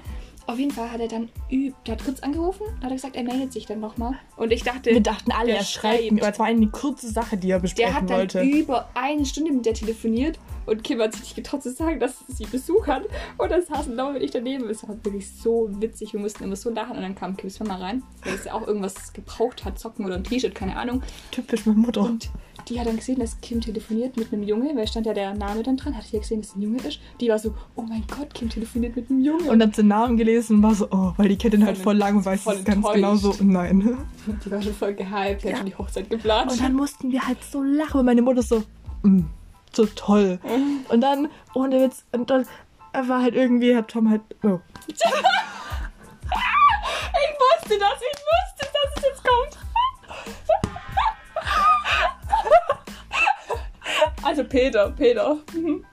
Auf 0.50 0.58
jeden 0.58 0.72
Fall 0.72 0.92
hat 0.92 1.00
er 1.00 1.08
dann 1.08 1.30
übt. 1.52 1.76
Der 1.86 1.94
hat 1.94 2.04
kurz 2.04 2.22
angerufen, 2.22 2.64
hat 2.82 2.90
er 2.90 2.96
gesagt, 2.96 3.16
er 3.16 3.24
meldet 3.24 3.54
sich 3.54 3.68
dann 3.68 3.80
nochmal. 3.80 4.14
Und 4.36 4.52
ich 4.52 4.64
dachte, 4.64 4.90
Wir 4.90 5.00
dachten 5.00 5.32
alle, 5.32 5.50
der 5.50 5.58
er 5.58 5.64
schreibt 5.64 6.12
mir. 6.12 6.24
Aber 6.24 6.32
es 6.32 6.40
war 6.40 6.48
eine 6.48 6.68
kurze 6.70 7.08
Sache, 7.08 7.38
die 7.38 7.52
er 7.52 7.58
der 7.58 7.62
besprechen 7.62 7.94
hat 7.94 8.10
dann 8.10 8.18
wollte. 8.18 8.42
über 8.42 8.90
eine 8.96 9.26
Stunde 9.28 9.52
mit 9.52 9.68
der 9.68 9.76
telefoniert 9.76 10.40
und 10.70 10.84
Kim 10.84 11.00
hat 11.00 11.14
sich 11.14 11.22
nicht 11.22 11.36
getraut 11.36 11.64
zu 11.64 11.72
sagen, 11.72 12.00
dass 12.00 12.16
sie 12.28 12.46
Besuch 12.46 12.88
hat. 12.88 13.04
Und 13.38 13.52
dann 13.52 13.64
saßen 13.64 13.96
Laura 13.96 14.16
und 14.16 14.22
ich 14.22 14.32
daneben. 14.32 14.70
Es 14.70 14.88
war 14.88 14.96
wirklich 15.04 15.30
so 15.30 15.70
witzig. 15.80 16.14
Wir 16.14 16.20
mussten 16.20 16.44
immer 16.44 16.56
so 16.56 16.70
lachen. 16.70 16.96
Und 16.96 17.02
dann 17.02 17.16
kam 17.16 17.36
Kims 17.36 17.60
Mama 17.60 17.78
rein, 17.78 18.04
weil 18.24 18.38
sie 18.38 18.52
auch 18.52 18.68
irgendwas 18.68 19.14
gebraucht 19.14 19.66
hat, 19.66 19.80
Socken 19.80 20.06
oder 20.06 20.16
ein 20.16 20.24
T-Shirt, 20.24 20.54
keine 20.54 20.76
Ahnung. 20.76 21.02
Typisch 21.32 21.66
mit 21.66 21.78
Mutter. 21.78 22.02
Und 22.02 22.30
die 22.68 22.80
hat 22.80 22.88
dann 22.88 22.98
gesehen, 22.98 23.20
dass 23.20 23.40
Kim 23.42 23.62
telefoniert 23.62 24.18
mit 24.18 24.32
einem 24.32 24.44
Junge, 24.44 24.76
weil 24.76 24.88
stand 24.88 25.06
ja 25.06 25.14
der 25.14 25.34
Name 25.34 25.64
dann 25.64 25.78
dran, 25.78 25.96
hat 25.96 26.04
sie 26.04 26.18
ja 26.18 26.22
gesehen, 26.22 26.42
dass 26.42 26.52
es 26.52 26.56
ein 26.56 26.62
Junge 26.62 26.78
ist. 26.80 27.00
Die 27.20 27.30
war 27.30 27.40
so, 27.40 27.56
oh 27.76 27.82
mein 27.82 28.04
Gott, 28.08 28.34
Kim 28.34 28.50
telefoniert 28.50 28.96
mit 28.96 29.10
einem 29.10 29.24
Junge. 29.24 29.50
Und 29.50 29.62
hat 29.62 29.78
den 29.78 29.88
Namen 29.88 30.18
gelesen 30.18 30.58
und 30.58 30.64
war 30.64 30.76
so, 30.76 30.88
oh, 30.92 31.14
weil 31.18 31.30
die 31.30 31.38
kennt 31.38 31.54
ihn 31.54 31.66
halt 31.66 31.78
Voll 31.78 31.96
lang 31.96 32.18
und 32.18 32.26
weiß 32.26 32.46
es 32.46 32.64
ganz 32.64 32.86
genau 32.94 33.16
so. 33.16 33.34
Nein. 33.42 33.98
die 34.46 34.52
war 34.52 34.62
schon 34.62 34.74
voll 34.74 34.94
gehypt, 34.94 35.44
die 35.44 35.50
hat 35.50 35.58
schon 35.58 35.66
die 35.66 35.76
Hochzeit 35.76 36.10
geplant. 36.10 36.52
Und 36.52 36.62
dann 36.62 36.74
mussten 36.74 37.12
wir 37.12 37.26
halt 37.26 37.44
so 37.44 37.64
lachen, 37.64 38.02
und 38.02 38.06
meine 38.06 38.22
Mutter 38.22 38.44
so, 38.44 38.64
mm, 39.04 39.22
so 39.74 39.86
toll. 39.86 40.40
Und 40.90 41.02
dann, 41.02 41.30
ohne 41.54 41.82
Witz, 41.82 42.04
und 42.12 42.30
dann 42.30 42.46
er 42.92 43.08
war 43.08 43.22
halt 43.22 43.36
irgendwie, 43.36 43.76
hat 43.76 43.90
Tom 43.90 44.10
halt, 44.10 44.22
oh. 44.44 44.60
ich 44.88 44.96
wusste 47.40 47.78
das, 47.78 48.02
ich 48.02 48.18
wusste, 48.26 48.66
dass 48.74 48.98
es 48.98 49.04
jetzt 49.04 49.24
kommt. 49.24 49.58
Also 54.22 54.44
Peter, 54.44 54.92
Peter. 54.92 55.38
Mhm. 55.54 55.84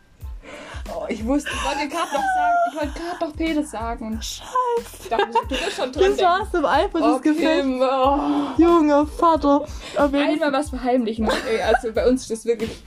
Oh, 0.94 1.06
ich 1.08 1.24
wusste, 1.24 1.50
ich 1.50 1.64
wollte 1.64 1.88
gerade 1.88 2.12
noch 2.12 2.22
sagen, 2.22 2.54
ich 2.68 2.76
wollte 2.76 3.00
gerade 3.00 3.24
noch 3.24 3.36
Peter 3.36 3.64
sagen. 3.64 4.20
Scheiße. 4.20 5.02
Ich 5.02 5.08
dachte, 5.08 5.32
du 5.32 5.48
bist 5.48 5.72
schon 5.76 5.92
drin. 5.92 6.12
Das 6.16 6.22
war's 6.22 6.54
im 6.54 6.64
Eifer 6.64 7.00
des 7.00 7.22
Gefechts. 7.22 7.62
Kim, 7.62 7.80
oh. 7.80 8.18
Junge 8.58 9.06
Vater. 9.06 9.66
Einmal 9.96 10.52
was 10.52 10.70
verheimlichen. 10.70 11.28
Also 11.64 11.92
bei 11.92 12.06
uns 12.06 12.22
ist 12.22 12.30
das 12.30 12.44
wirklich 12.44 12.82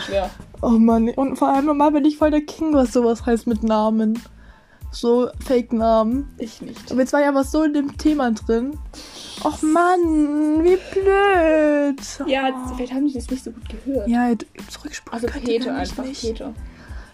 schwer. 0.00 0.30
Oh 0.62 0.70
Mann, 0.70 1.08
und 1.10 1.36
vor 1.36 1.48
allem 1.48 1.66
normal 1.66 1.92
bin 1.92 2.04
ich 2.04 2.16
voll 2.18 2.30
der 2.30 2.42
King, 2.42 2.74
was 2.74 2.92
sowas 2.92 3.24
heißt 3.26 3.46
mit 3.46 3.62
Namen. 3.62 4.20
So 4.92 5.28
Fake-Namen. 5.46 6.28
Ich 6.38 6.60
nicht. 6.60 6.90
Aber 6.90 7.00
jetzt 7.00 7.12
war 7.12 7.20
ja 7.20 7.32
was 7.32 7.52
so 7.52 7.62
in 7.62 7.74
dem 7.74 7.96
Thema 7.96 8.32
drin. 8.32 8.76
Och 9.44 9.62
Mann, 9.62 10.64
wie 10.64 10.76
blöd. 10.92 12.00
Ja, 12.26 12.48
vielleicht 12.76 12.92
haben 12.92 13.06
die 13.06 13.14
das 13.14 13.30
nicht 13.30 13.44
so 13.44 13.52
gut 13.52 13.62
gehört. 13.68 14.08
Ja, 14.08 14.30
zurückspulen. 14.68 15.14
Also 15.14 15.26
Peter 15.28 15.74
einfach, 15.74 16.04
nicht. 16.04 16.20
Peter. 16.22 16.52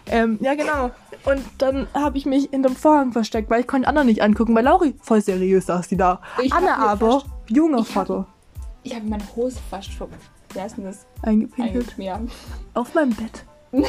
Ähm, 0.07 0.37
ja, 0.41 0.55
genau. 0.55 0.89
Und 1.25 1.41
dann 1.59 1.87
habe 1.93 2.17
ich 2.17 2.25
mich 2.25 2.49
hinterm 2.49 2.75
Vorhang 2.75 3.11
versteckt, 3.11 3.49
weil 3.49 3.61
ich 3.61 3.67
konnte 3.67 3.87
Anna 3.87 4.03
nicht 4.03 4.21
angucken, 4.21 4.55
weil 4.55 4.63
Lauri 4.63 4.95
voll 5.01 5.21
seriös 5.21 5.65
saß, 5.67 5.87
die 5.87 5.97
da. 5.97 6.19
Ich 6.41 6.51
Anna 6.53 6.77
aber, 6.77 7.23
junger 7.47 7.79
hab- 7.79 7.87
Vater, 7.87 8.27
Ich 8.83 8.95
habe 8.95 9.05
meine 9.05 9.23
Hose 9.35 9.57
fast 9.69 9.93
vor. 9.93 10.07
Wer 10.57 10.65
ist 10.65 10.75
denn 10.75 10.85
das? 10.85 11.05
eingepinkelt. 11.21 11.75
Eigentlich 11.75 11.97
mir. 11.99 12.27
Auf 12.73 12.95
meinem 12.95 13.13
Bett. 13.13 13.45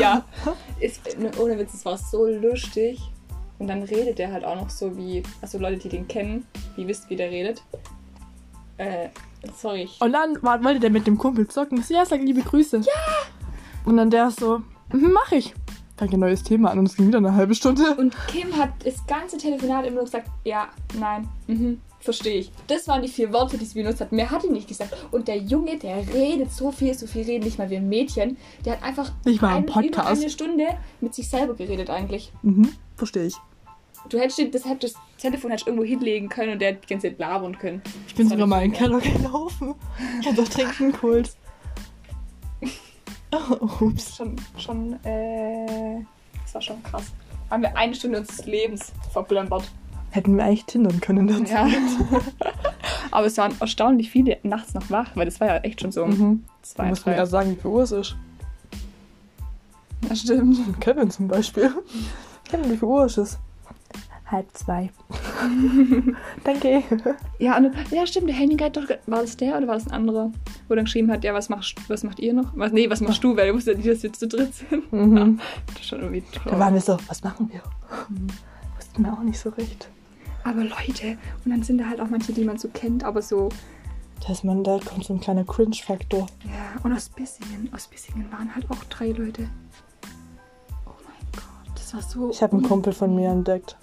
Ja. 0.00 0.24
Ist, 0.80 1.16
ne, 1.16 1.30
ohne 1.38 1.56
Witz, 1.56 1.74
es 1.74 1.84
war 1.84 1.96
so 1.96 2.26
lustig. 2.26 3.00
Und 3.60 3.68
dann 3.68 3.84
redet 3.84 4.18
er 4.18 4.32
halt 4.32 4.44
auch 4.44 4.56
noch 4.56 4.68
so 4.68 4.96
wie, 4.96 5.22
also 5.40 5.58
Leute, 5.58 5.76
die 5.78 5.88
den 5.90 6.08
kennen, 6.08 6.44
die 6.76 6.88
wisst, 6.88 7.08
wie 7.08 7.14
der 7.14 7.30
redet. 7.30 7.62
Äh, 8.78 9.10
sorry. 9.54 9.88
Und 10.00 10.12
dann 10.12 10.42
wollte 10.42 10.80
der 10.80 10.90
mit 10.90 11.06
dem 11.06 11.18
Kumpel 11.18 11.46
zocken. 11.46 11.84
Ja, 11.88 12.04
sag 12.04 12.20
liebe 12.20 12.40
Grüße. 12.40 12.78
Ja! 12.78 12.92
Und 13.84 13.96
dann 13.96 14.10
der 14.10 14.32
so, 14.32 14.58
mhm, 14.92 15.12
mach 15.12 15.30
ich. 15.30 15.54
Fängt 15.96 16.14
ein 16.14 16.20
neues 16.20 16.42
Thema 16.42 16.72
an 16.72 16.80
und 16.80 16.86
es 16.86 16.96
ging 16.96 17.06
wieder 17.06 17.18
eine 17.18 17.34
halbe 17.34 17.54
Stunde. 17.54 17.94
und 17.96 18.16
Kim 18.26 18.56
hat 18.56 18.70
das 18.84 19.06
ganze 19.06 19.38
Telefonat 19.38 19.86
immer 19.86 19.96
nur 19.96 20.04
gesagt, 20.04 20.28
ja, 20.44 20.68
nein, 20.98 21.28
mhm, 21.46 21.80
verstehe 22.00 22.38
ich. 22.38 22.50
Das 22.66 22.86
waren 22.88 23.02
die 23.02 23.08
vier 23.08 23.32
Worte, 23.32 23.58
die 23.58 23.64
sie 23.64 23.80
benutzt 23.82 24.00
hat. 24.00 24.12
Mehr 24.12 24.30
hat 24.30 24.42
die 24.44 24.48
nicht 24.50 24.68
gesagt. 24.68 24.94
Und 25.10 25.28
der 25.28 25.36
Junge, 25.38 25.78
der 25.78 25.96
redet 26.14 26.52
so 26.52 26.70
viel, 26.72 26.94
so 26.94 27.06
viel 27.06 27.24
reden, 27.24 27.44
nicht 27.44 27.58
mal 27.58 27.68
wie 27.70 27.76
ein 27.76 27.88
Mädchen. 27.88 28.36
Der 28.64 28.74
hat 28.74 28.82
einfach 28.82 29.12
Nicht 29.24 29.42
mal 29.42 29.56
ein- 29.56 29.64
über 29.84 30.06
eine 30.06 30.30
Stunde 30.30 30.66
mit 31.00 31.14
sich 31.14 31.28
selber 31.28 31.54
geredet 31.54 31.90
eigentlich. 31.90 32.32
Mhm, 32.42 32.72
verstehe 32.96 33.26
ich. 33.26 33.34
Du 34.08 34.18
hättest 34.18 34.38
das, 34.54 34.62
das 34.80 34.94
Telefon 35.18 35.50
hättest 35.50 35.66
irgendwo 35.66 35.84
hinlegen 35.84 36.28
können 36.28 36.52
und 36.52 36.60
der 36.60 36.68
hätte 36.68 36.80
die 36.86 36.86
ganze 36.94 37.08
Zeit 37.08 37.18
labern 37.18 37.58
können. 37.58 37.82
Ich 38.06 38.14
bin 38.14 38.26
Das 38.26 38.32
sogar 38.32 38.46
mal 38.46 38.64
in 38.64 38.70
den 38.70 38.78
Keller 38.78 39.00
gelaufen. 39.00 39.74
Ich 40.20 40.26
hab 40.28 40.36
doch 40.36 40.48
trinken 40.48 40.92
geholt. 40.92 41.30
Oh, 43.30 43.84
ups. 43.84 44.16
Schon, 44.16 44.36
schon, 44.56 44.92
äh, 45.04 46.00
das 46.42 46.54
war 46.54 46.62
schon 46.62 46.82
krass. 46.82 47.04
Haben 47.50 47.62
wir 47.62 47.76
eine 47.76 47.94
Stunde 47.94 48.20
unseres 48.20 48.46
Lebens 48.46 48.90
verplempert. 49.12 49.70
Hätten 50.10 50.36
wir 50.36 50.44
eigentlich 50.44 50.64
tindern 50.64 51.00
können 51.00 51.28
dazu. 51.28 51.52
Ja. 51.52 51.68
Aber 53.10 53.26
es 53.26 53.36
waren 53.36 53.54
erstaunlich 53.60 54.10
viele 54.10 54.38
nachts 54.42 54.74
noch 54.74 54.90
wach, 54.90 55.10
weil 55.14 55.26
das 55.26 55.40
war 55.40 55.48
ja 55.48 55.56
echt 55.58 55.80
schon 55.80 55.92
so 55.92 56.04
um 56.04 56.10
Mhm. 56.10 56.44
Du 56.44 56.50
zwei, 56.62 56.88
musst 56.88 57.06
mir 57.06 57.12
drei. 57.12 57.18
erst 57.18 57.32
sagen, 57.32 57.50
wie 57.52 57.60
viel 57.60 57.70
Uhr 57.70 57.82
es 57.82 57.92
ist. 57.92 58.16
Ja, 60.08 60.14
stimmt. 60.16 60.58
Kevin 60.80 61.10
zum 61.10 61.28
Beispiel. 61.28 61.70
Kevin, 62.50 62.70
wie 62.70 62.76
viel 62.76 62.88
Uhr 62.88 63.04
ist 63.06 63.18
es? 63.18 63.38
Halb 64.30 64.46
zwei. 64.52 64.90
Danke. 66.44 66.82
Ja, 67.38 67.56
und, 67.56 67.72
ja, 67.90 68.06
stimmt, 68.06 68.28
der 68.28 68.36
Henning 68.36 68.60
hat 68.60 68.76
doch, 68.76 68.84
war 69.06 69.22
das 69.22 69.36
der 69.38 69.56
oder 69.56 69.66
war 69.66 69.74
das 69.74 69.86
ein 69.86 69.92
anderer? 69.92 70.30
Wo 70.68 70.74
dann 70.74 70.84
geschrieben 70.84 71.10
hat, 71.10 71.24
ja, 71.24 71.32
was, 71.32 71.48
machst, 71.48 71.76
was 71.88 72.04
macht 72.04 72.18
ihr 72.18 72.34
noch? 72.34 72.52
Was, 72.54 72.72
nee, 72.72 72.90
was 72.90 73.00
machst 73.00 73.24
du, 73.24 73.34
weil 73.36 73.46
er 73.46 73.54
wusste 73.54 73.72
ja 73.72 73.78
nicht, 73.78 73.88
dass 73.88 74.02
wir 74.02 74.12
zu 74.12 74.28
dritt 74.28 74.54
sind. 74.54 74.92
Mhm. 74.92 75.40
Das 75.68 75.76
ist 75.80 75.86
schon 75.88 76.00
irgendwie 76.00 76.22
toll. 76.32 76.52
Da 76.52 76.58
waren 76.58 76.74
wir 76.74 76.80
so, 76.82 76.98
was 77.08 77.22
machen 77.24 77.50
wir? 77.50 77.62
Wussten 78.76 79.02
wir 79.02 79.12
auch 79.14 79.22
nicht 79.22 79.38
so 79.38 79.48
recht. 79.48 79.88
Aber 80.44 80.62
Leute, 80.64 81.18
und 81.44 81.50
dann 81.50 81.62
sind 81.62 81.78
da 81.78 81.86
halt 81.88 82.00
auch 82.00 82.08
manche, 82.08 82.32
die 82.32 82.44
man 82.44 82.58
so 82.58 82.68
kennt, 82.68 83.04
aber 83.04 83.20
so, 83.22 83.48
Da 84.26 84.32
ist 84.32 84.44
man, 84.44 84.64
da 84.64 84.78
kommt 84.84 85.04
so 85.04 85.12
ein 85.14 85.20
kleiner 85.20 85.44
Cringe-Faktor. 85.44 86.26
ja, 86.44 86.80
und 86.82 86.92
aus 86.92 87.08
Bissingen, 87.08 87.70
aus 87.74 87.86
Bissingen 87.88 88.30
waren 88.32 88.54
halt 88.54 88.70
auch 88.70 88.82
drei 88.84 89.08
Leute. 89.12 89.48
Oh 90.86 90.90
mein 91.04 91.26
Gott, 91.32 91.72
das 91.74 91.94
war 91.94 92.02
so. 92.02 92.30
Ich 92.30 92.42
habe 92.42 92.54
einen 92.56 92.62
Kumpel 92.66 92.92
von 92.92 93.14
mir 93.14 93.30
entdeckt. 93.30 93.76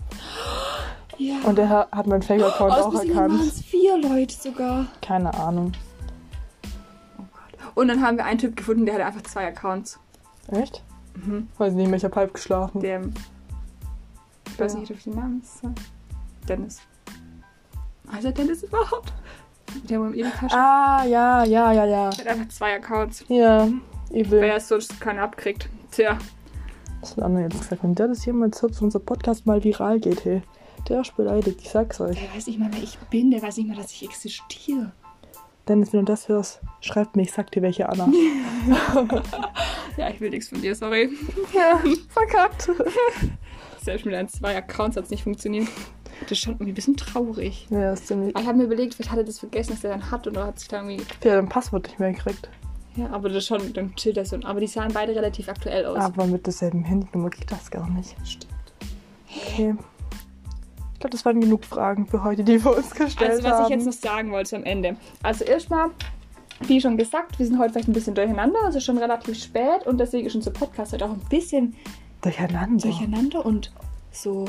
Ja. 1.18 1.36
Und 1.46 1.58
der 1.58 1.70
ha- 1.70 1.88
hat 1.92 2.08
meinen 2.08 2.22
Fake-Account 2.24 2.74
aus 2.74 2.82
auch 2.86 2.92
Bissingen 2.92 3.16
waren 3.16 3.32
erkannt. 3.32 3.52
es 3.54 3.62
vier 3.62 3.98
Leute 3.98 4.36
sogar. 4.36 4.88
Keine 5.02 5.34
Ahnung. 5.34 5.72
Oh 7.18 7.24
Gott. 7.32 7.60
Und 7.76 7.88
dann 7.88 8.02
haben 8.02 8.18
wir 8.18 8.26
einen 8.26 8.40
Typ 8.40 8.56
gefunden, 8.58 8.86
der 8.86 8.96
hatte 8.96 9.06
einfach 9.06 9.22
zwei 9.24 9.48
Accounts. 9.48 9.98
Echt? 10.48 10.84
Mhm. 11.16 11.48
Weiß 11.58 11.74
nicht 11.74 11.88
mehr, 11.88 11.96
ich 11.98 12.04
habe 12.04 12.16
halb 12.18 12.34
geschlafen. 12.34 12.82
Der. 12.82 13.02
Ich 14.48 14.60
weiß 14.60 14.74
Ja. 14.74 14.80
nicht, 14.80 14.92
ob 14.92 14.98
ich 14.98 15.04
den 15.06 15.16
Namen 15.16 15.42
sage. 15.44 15.74
Dennis. 16.48 16.80
Also 18.12 18.32
Dennis 18.32 18.64
überhaupt? 18.64 19.14
Der 19.90 20.00
wohl 20.00 20.08
im 20.08 20.14
Edeka 20.14 20.48
Ah, 20.52 21.06
ja, 21.06 21.44
ja, 21.44 21.72
ja, 21.72 21.86
ja. 21.86 22.06
hat 22.18 22.28
einfach 22.28 22.48
zwei 22.50 22.76
Accounts. 22.76 23.26
Ja, 23.28 23.68
übel. 24.12 24.42
Wer 24.42 24.56
es 24.58 24.68
sonst 24.68 25.00
keiner 25.02 25.24
abkriegt. 25.24 25.68
Tja. 25.92 26.18
Was 27.02 27.18
hat 27.18 27.24
Anna 27.24 27.42
jetzt 27.42 27.60
gesagt? 27.60 27.84
Wenn 27.84 27.96
der 27.96 28.08
das 28.08 28.26
jemals 28.26 28.62
hört, 28.62 28.80
unser 28.82 29.00
Podcast 29.00 29.46
mal 29.46 29.64
viral 29.64 30.00
geht, 30.00 30.24
hey. 30.26 30.42
Der 30.88 31.02
ist 31.02 31.16
beleidigt, 31.18 31.62
ich 31.62 31.70
sag's 31.70 32.00
euch. 32.00 32.20
Der 32.20 32.36
weiß 32.36 32.46
nicht 32.48 32.60
mal, 32.60 32.70
wer 32.72 32.84
ich 32.84 32.98
bin. 33.10 33.32
Der 33.32 33.42
weiß 33.42 33.58
nicht 33.58 33.68
mal, 33.68 33.76
dass 33.76 33.92
ich 33.92 34.04
existiere. 34.04 34.92
Dennis, 35.68 35.92
wenn 35.94 36.02
du 36.02 36.06
das 36.06 36.30
hörst, 36.30 36.62
schreib 36.80 37.16
mir, 37.16 37.24
ich 37.24 37.32
sag 37.32 37.52
dir 37.52 37.62
welche 37.64 37.90
Anna. 37.90 38.08
Ja, 39.98 40.10
ich 40.10 40.20
will 40.20 40.30
nichts 40.30 40.50
von 40.50 40.62
dir, 40.62 40.76
sorry. 40.76 41.10
ja, 41.54 41.80
verkackt. 42.10 42.70
Selbst 43.82 44.06
mit 44.06 44.14
deinen 44.14 44.28
zwei 44.28 44.58
Accounts 44.58 44.98
hat 44.98 45.06
es 45.06 45.10
nicht 45.10 45.24
funktioniert. 45.24 45.70
Das 46.22 46.32
ist 46.32 46.40
schon 46.40 46.54
irgendwie 46.54 46.72
ein 46.72 46.76
bisschen 46.76 46.98
traurig. 46.98 47.68
Ja, 47.70 47.94
ist 47.94 48.08
ziemlich. 48.08 48.36
Aber 48.36 48.42
ich 48.42 48.48
habe 48.48 48.58
mir 48.58 48.64
überlegt, 48.66 48.94
vielleicht 48.96 49.12
hat 49.12 49.18
er 49.20 49.24
das 49.26 49.40
vergessen, 49.40 49.72
dass 49.74 49.84
er 49.84 49.92
dann 49.92 50.12
hat 50.12 50.28
und 50.28 50.36
er 50.38 50.48
hat 50.48 50.60
sich 50.60 50.68
dann 50.68 50.90
irgendwie. 50.90 51.30
Hat 51.30 51.38
ein 51.38 51.50
Passwort 51.50 51.88
nicht 51.88 52.00
mehr 52.00 52.14
gekriegt. 52.14 52.50
Ja, 52.96 53.10
aber 53.12 53.28
das 53.28 53.40
ist 53.40 53.48
schon, 53.48 53.74
dann 53.74 53.94
chillt 53.96 54.18
er 54.18 54.26
so. 54.26 54.38
Aber 54.44 54.60
die 54.62 54.68
sahen 54.68 54.92
beide 54.94 55.14
relativ 55.14 55.50
aktuell 55.50 55.86
aus. 55.86 55.98
Aber 55.98 56.26
mit 56.28 56.46
derselben 56.46 56.84
Handynummer 56.84 57.30
geht 57.30 57.52
das 57.52 57.70
gar 57.70 57.90
nicht. 57.90 58.16
Stimmt. 58.24 58.48
Okay. 59.30 59.76
Ich 60.94 61.00
glaube, 61.00 61.12
das 61.12 61.26
waren 61.26 61.42
genug 61.42 61.66
Fragen 61.66 62.08
für 62.08 62.24
heute, 62.24 62.44
die 62.46 62.64
wir 62.64 62.76
uns 62.76 62.92
gestellt 62.92 63.32
Also, 63.32 63.44
was 63.44 63.52
haben. 63.52 63.64
ich 63.66 63.70
jetzt 63.72 63.86
noch 63.86 63.94
sagen 63.94 64.32
wollte 64.32 64.56
am 64.56 64.64
Ende. 64.64 64.96
Also, 65.22 65.44
erstmal, 65.44 65.90
wie 66.62 66.80
schon 66.80 66.98
gesagt, 66.98 67.38
wir 67.38 67.46
sind 67.46 67.60
heute 67.60 67.74
vielleicht 67.74 67.90
ein 67.90 67.94
bisschen 67.94 68.16
durcheinander. 68.16 68.60
Es 68.70 68.76
ist 68.76 68.86
schon 68.86 68.98
relativ 68.98 69.38
spät 69.44 69.86
und 69.86 69.98
deswegen 69.98 70.26
ist 70.26 70.36
unser 70.36 70.52
Podcast 70.52 70.94
heute 70.94 71.06
auch 71.06 71.12
ein 71.12 71.22
bisschen 71.30 71.76
Durcheinander. 72.22 72.82
durcheinander 72.88 73.46
und 73.46 73.72
so 74.12 74.46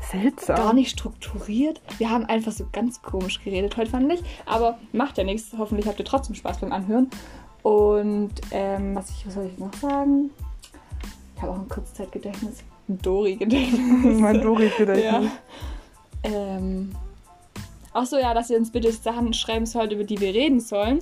Seltsam. 0.00 0.56
gar 0.56 0.72
nicht 0.72 0.90
strukturiert. 0.90 1.80
Wir 1.98 2.10
haben 2.10 2.24
einfach 2.26 2.52
so 2.52 2.66
ganz 2.72 3.02
komisch 3.02 3.42
geredet 3.42 3.76
heute, 3.76 3.90
fand 3.90 4.12
ich. 4.12 4.20
Aber 4.46 4.78
macht 4.92 5.18
ja 5.18 5.24
nichts. 5.24 5.50
Hoffentlich 5.56 5.86
habt 5.86 5.98
ihr 5.98 6.04
trotzdem 6.04 6.34
Spaß 6.34 6.58
beim 6.58 6.72
Anhören. 6.72 7.10
Und 7.62 8.32
ähm, 8.50 8.94
was, 8.94 9.10
ich, 9.10 9.26
was 9.26 9.34
soll 9.34 9.50
ich 9.52 9.58
noch 9.58 9.74
sagen? 9.74 10.30
Ich 11.36 11.42
habe 11.42 11.52
auch 11.52 11.58
ein 11.58 11.68
Kurzzeitgedächtnis. 11.68 12.64
Ein 12.88 12.98
Dori-Gedächtnis. 13.02 13.80
mein 14.20 14.40
Dori 14.40 14.66
ja. 14.66 14.76
gedächtnis. 14.76 15.30
Ähm, 16.22 16.92
Ach 17.92 18.06
so, 18.06 18.16
ja, 18.16 18.32
dass 18.34 18.48
ihr 18.50 18.58
uns 18.58 18.70
bitte 18.70 18.92
Sachen 18.92 19.32
schreiben 19.32 19.66
sollt, 19.66 19.92
über 19.92 20.04
die 20.04 20.20
wir 20.20 20.32
reden 20.32 20.60
sollen. 20.60 21.00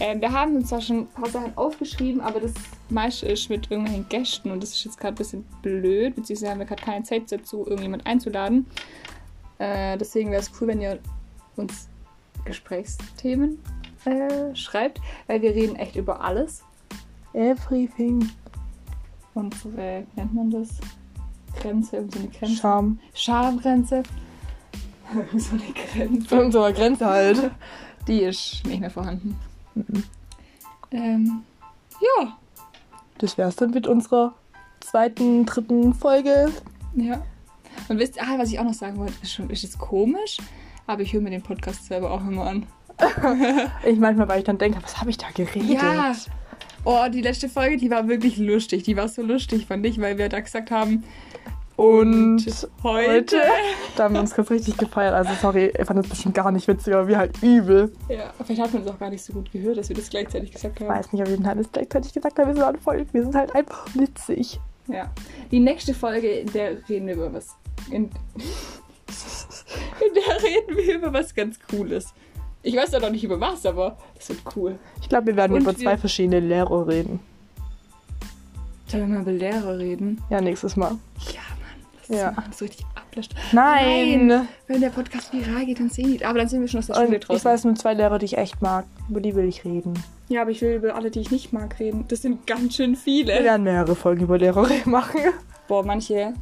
Ähm, 0.00 0.20
wir 0.20 0.32
haben 0.32 0.56
uns 0.56 0.70
da 0.70 0.80
schon 0.80 1.00
ein 1.00 1.06
paar 1.08 1.30
Sachen 1.30 1.56
aufgeschrieben, 1.56 2.20
aber 2.20 2.40
das 2.40 2.52
meiste 2.90 3.26
ist 3.26 3.48
mit 3.48 3.70
irgendwelchen 3.70 4.08
Gästen 4.08 4.50
und 4.50 4.62
das 4.62 4.70
ist 4.70 4.84
jetzt 4.84 4.98
gerade 4.98 5.14
ein 5.14 5.18
bisschen 5.18 5.44
blöd, 5.62 6.14
beziehungsweise 6.14 6.50
haben 6.50 6.58
wir 6.58 6.66
gerade 6.66 6.82
keine 6.82 7.04
Zeit 7.04 7.30
dazu, 7.32 7.66
irgendjemand 7.66 8.06
einzuladen. 8.06 8.66
Äh, 9.58 9.96
deswegen 9.96 10.30
wäre 10.30 10.42
es 10.42 10.50
cool, 10.60 10.68
wenn 10.68 10.80
ihr 10.80 10.98
uns 11.56 11.88
Gesprächsthemen 12.44 13.58
äh, 14.04 14.54
schreibt, 14.54 15.00
weil 15.26 15.42
wir 15.42 15.54
reden 15.54 15.76
echt 15.76 15.96
über 15.96 16.20
alles. 16.20 16.62
Everything. 17.32 18.30
Unsere, 19.34 20.04
wie 20.14 20.20
nennt 20.20 20.34
man 20.34 20.50
das? 20.50 20.68
Grenze, 21.60 22.06
so 22.10 22.18
eine 22.18 22.28
Grenze. 22.28 22.56
Charme. 22.56 22.98
Schamgrenze. 23.14 24.02
so 25.36 25.54
eine 25.54 25.72
Grenze. 25.72 26.40
Unsere 26.40 26.72
Grenze 26.72 27.06
halt. 27.06 27.50
Die 28.06 28.20
ist 28.20 28.64
nicht 28.66 28.80
mehr 28.80 28.90
vorhanden. 28.90 29.36
Ähm, 30.90 31.42
ja. 32.00 32.36
Das 33.18 33.38
wär's 33.38 33.56
dann 33.56 33.70
mit 33.70 33.86
unserer 33.86 34.34
zweiten, 34.80 35.46
dritten 35.46 35.94
Folge. 35.94 36.52
Ja. 36.94 37.22
Und 37.88 37.98
wisst 37.98 38.16
ihr, 38.16 38.22
ah, 38.22 38.38
was 38.38 38.50
ich 38.50 38.58
auch 38.58 38.64
noch 38.64 38.74
sagen 38.74 38.96
wollte, 38.98 39.14
ist, 39.22 39.32
schon, 39.32 39.50
ist 39.50 39.62
jetzt 39.62 39.78
komisch, 39.78 40.38
aber 40.86 41.02
ich 41.02 41.12
höre 41.12 41.20
mir 41.20 41.30
den 41.30 41.42
Podcast 41.42 41.86
selber 41.86 42.10
auch 42.10 42.20
immer 42.20 42.46
an. 42.46 42.66
Ich 43.84 43.98
manchmal, 43.98 44.28
weil 44.28 44.38
ich 44.38 44.44
dann 44.44 44.58
denke, 44.58 44.82
was 44.82 44.98
habe 44.98 45.10
ich 45.10 45.18
da 45.18 45.26
geredet? 45.34 45.68
Ja. 45.68 46.14
Oh, 46.84 47.04
die 47.12 47.20
letzte 47.20 47.48
Folge, 47.48 47.76
die 47.76 47.90
war 47.90 48.08
wirklich 48.08 48.38
lustig. 48.38 48.84
Die 48.84 48.96
war 48.96 49.08
so 49.08 49.20
lustig, 49.20 49.66
fand 49.66 49.84
ich, 49.84 50.00
weil 50.00 50.18
wir 50.18 50.28
da 50.28 50.40
gesagt 50.40 50.70
haben, 50.70 51.04
Und 51.76 52.42
heute. 52.82 53.36
da 53.96 54.04
haben 54.04 54.14
wir 54.14 54.20
uns 54.20 54.34
ganz 54.34 54.50
richtig 54.50 54.76
gefeiert. 54.78 55.14
Also 55.14 55.30
sorry, 55.40 55.72
ich 55.78 55.84
fand 55.86 55.98
das 55.98 56.08
bestimmt 56.08 56.34
gar 56.34 56.50
nicht 56.50 56.66
witzig, 56.68 56.94
aber 56.94 57.06
wir 57.06 57.18
halt 57.18 57.42
übel. 57.42 57.92
Ja, 58.08 58.32
vielleicht 58.44 58.62
hat 58.62 58.72
man 58.72 58.82
es 58.82 58.88
auch 58.88 58.98
gar 58.98 59.10
nicht 59.10 59.22
so 59.22 59.34
gut 59.34 59.52
gehört, 59.52 59.76
dass 59.76 59.88
wir 59.90 59.96
das 59.96 60.08
gleichzeitig 60.08 60.52
gesagt 60.52 60.80
Ich 60.80 60.86
haben. 60.88 60.96
weiß 60.96 61.12
nicht, 61.12 61.22
ob 61.22 61.28
wir 61.28 61.46
halt 61.46 61.72
gleichzeitig 61.72 62.12
gesagt 62.14 62.38
haben, 62.38 62.48
wir 62.48 62.54
sind 62.54 62.64
alle 62.64 62.78
voll, 62.78 63.04
wir 63.12 63.22
sind 63.22 63.34
halt 63.34 63.54
einfach 63.54 63.86
witzig. 63.94 64.58
Ja. 64.88 65.10
Die 65.50 65.60
nächste 65.60 65.92
Folge, 65.92 66.28
in 66.30 66.50
der 66.52 66.88
reden 66.88 67.08
wir 67.08 67.14
über 67.14 67.32
was. 67.32 67.48
In, 67.90 68.04
in 68.04 68.10
der 70.14 70.42
reden 70.42 70.76
wir 70.76 70.94
über 70.96 71.12
was 71.12 71.34
ganz 71.34 71.58
Cooles. 71.68 72.14
Ich 72.62 72.74
weiß 72.74 72.90
ja 72.92 73.00
noch 73.00 73.10
nicht 73.10 73.22
über 73.24 73.38
was, 73.38 73.66
aber 73.66 73.98
es 74.18 74.28
wird 74.30 74.40
cool. 74.56 74.78
Ich 75.00 75.08
glaube, 75.08 75.26
wir 75.26 75.36
werden 75.36 75.52
Und 75.52 75.62
über 75.62 75.76
wir- 75.76 75.84
zwei 75.84 75.98
verschiedene 75.98 76.40
Lehrer 76.40 76.88
reden. 76.88 77.20
Sollen 78.86 79.08
wir 79.08 79.14
mal 79.16 79.22
über 79.22 79.32
Lehrer 79.32 79.78
reden? 79.78 80.22
Ja, 80.30 80.40
nächstes 80.40 80.76
Mal. 80.76 80.92
Ja, 81.32 81.40
Mann. 81.60 81.65
Das 82.08 82.16
Ja. 82.16 82.34
so 82.56 82.64
richtig 82.64 82.86
ablöscht. 82.94 83.34
Nein! 83.52 84.26
Nein. 84.28 84.48
Wenn 84.66 84.80
der 84.80 84.90
Podcast 84.90 85.32
viral 85.32 85.66
geht, 85.66 85.80
dann 85.80 85.90
sehen 85.90 86.12
die. 86.12 86.24
Aber 86.24 86.38
dann 86.38 86.48
sind 86.48 86.60
wir 86.60 86.68
schon 86.68 86.80
aus 86.80 86.86
der 86.86 86.94
Schule 86.94 87.16
ich 87.16 87.24
draußen. 87.24 87.44
weiß 87.44 87.64
nur 87.64 87.74
zwei 87.74 87.94
Lehrer, 87.94 88.18
die 88.18 88.26
ich 88.26 88.38
echt 88.38 88.60
mag. 88.62 88.84
Über 89.08 89.20
die 89.20 89.34
will 89.34 89.44
ich 89.46 89.64
reden. 89.64 89.94
Ja, 90.28 90.42
aber 90.42 90.50
ich 90.50 90.60
will 90.62 90.74
über 90.74 90.94
alle, 90.96 91.10
die 91.10 91.20
ich 91.20 91.30
nicht 91.30 91.52
mag, 91.52 91.78
reden. 91.78 92.04
Das 92.08 92.22
sind 92.22 92.46
ganz 92.46 92.74
schön 92.76 92.92
Wir 92.92 92.98
viele. 92.98 93.44
werden 93.44 93.62
mehrere 93.64 93.94
Folgen 93.94 94.22
über 94.24 94.38
Lehrer 94.38 94.66
machen. 94.86 95.20
Boah, 95.68 95.84
manche. 95.84 96.32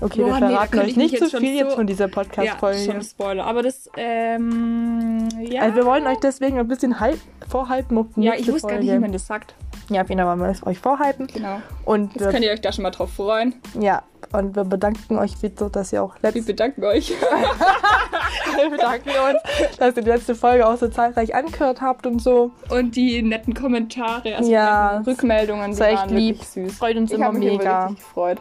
Okay, 0.00 0.20
Boah, 0.22 0.26
wir 0.28 0.34
nee, 0.34 0.52
verraten 0.52 0.70
könnte 0.70 0.84
euch 0.86 0.90
ich 0.92 0.96
nicht 0.96 1.16
zu 1.18 1.24
jetzt 1.24 1.30
schon 1.32 1.40
viel 1.40 1.54
jetzt 1.56 1.70
so- 1.70 1.76
von 1.76 1.86
dieser 1.88 2.04
Ja, 2.06 2.10
Podcast-Folge. 2.14 2.78
schon 2.92 3.02
Spoiler. 3.02 3.44
Aber 3.46 3.62
das, 3.62 3.90
ähm, 3.96 5.28
ja. 5.40 5.62
also 5.62 5.76
wir 5.76 5.86
wollen 5.86 6.06
euch 6.06 6.18
deswegen 6.22 6.58
ein 6.58 6.68
bisschen 6.68 7.00
auf 7.00 8.06
die 8.16 8.22
ja, 8.26 8.34
ich 8.34 8.46
wusste 8.46 8.68
gar 8.68 8.76
Folge. 8.76 8.84
nicht, 8.84 8.94
wie 8.94 8.98
man 9.00 9.12
das 9.12 9.26
sagt. 9.26 9.54
Ja, 9.90 10.02
auf 10.02 10.08
jeden 10.10 10.20
Fall 10.20 10.28
wollen 10.28 10.40
wir 10.40 10.48
es 10.52 10.64
euch 10.66 10.78
vorhypen. 10.78 11.26
Genau. 11.28 11.60
Und 11.84 12.12
Jetzt 12.14 12.24
wir, 12.24 12.30
könnt 12.30 12.44
ihr 12.44 12.52
euch 12.52 12.60
da 12.60 12.70
schon 12.72 12.82
mal 12.82 12.90
drauf 12.90 13.10
freuen. 13.14 13.54
ja, 13.80 14.02
und 14.32 14.54
wir 14.54 14.64
bedanken 14.64 15.18
euch 15.18 15.42
wieder, 15.42 15.70
dass 15.70 15.92
ihr 15.92 16.02
auch 16.02 16.14
Wir 16.20 16.30
letzte, 16.30 16.52
bedanken 16.52 16.84
euch. 16.84 17.10
wir 18.56 18.70
bedanken 18.70 19.08
uns, 19.08 19.76
dass 19.78 19.96
ihr 19.96 20.02
die 20.02 20.10
letzte 20.10 20.34
Folge 20.34 20.66
auch 20.68 20.76
so 20.76 20.88
zahlreich 20.88 21.34
angehört 21.34 21.80
habt 21.80 22.06
und 22.06 22.20
so. 22.20 22.50
Und 22.70 22.94
die 22.96 23.22
netten 23.22 23.54
Kommentare, 23.54 24.36
also 24.36 24.50
Ja, 24.50 24.98
Rückmeldungen, 25.06 25.76
war 25.78 25.88
echt 25.88 26.10
lieb. 26.10 26.42
süß. 26.42 26.76
Freut 26.76 26.96
uns 26.96 27.10
Ich 27.10 27.16
immer 27.18 27.32
mega. 27.32 27.86
richtig 27.86 28.04
gefreut. 28.04 28.38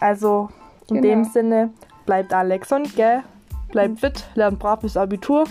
Also 0.00 0.48
in 0.96 1.02
Genau. 1.02 1.14
dem 1.14 1.24
Sinne, 1.24 1.70
bleibt 2.06 2.32
Alex 2.32 2.72
und 2.72 2.94
gell? 2.96 3.22
Bleibt 3.70 4.00
fit, 4.00 4.24
lernt 4.34 4.58
brav 4.58 4.80
fürs 4.80 4.96
Abitur. 4.96 5.44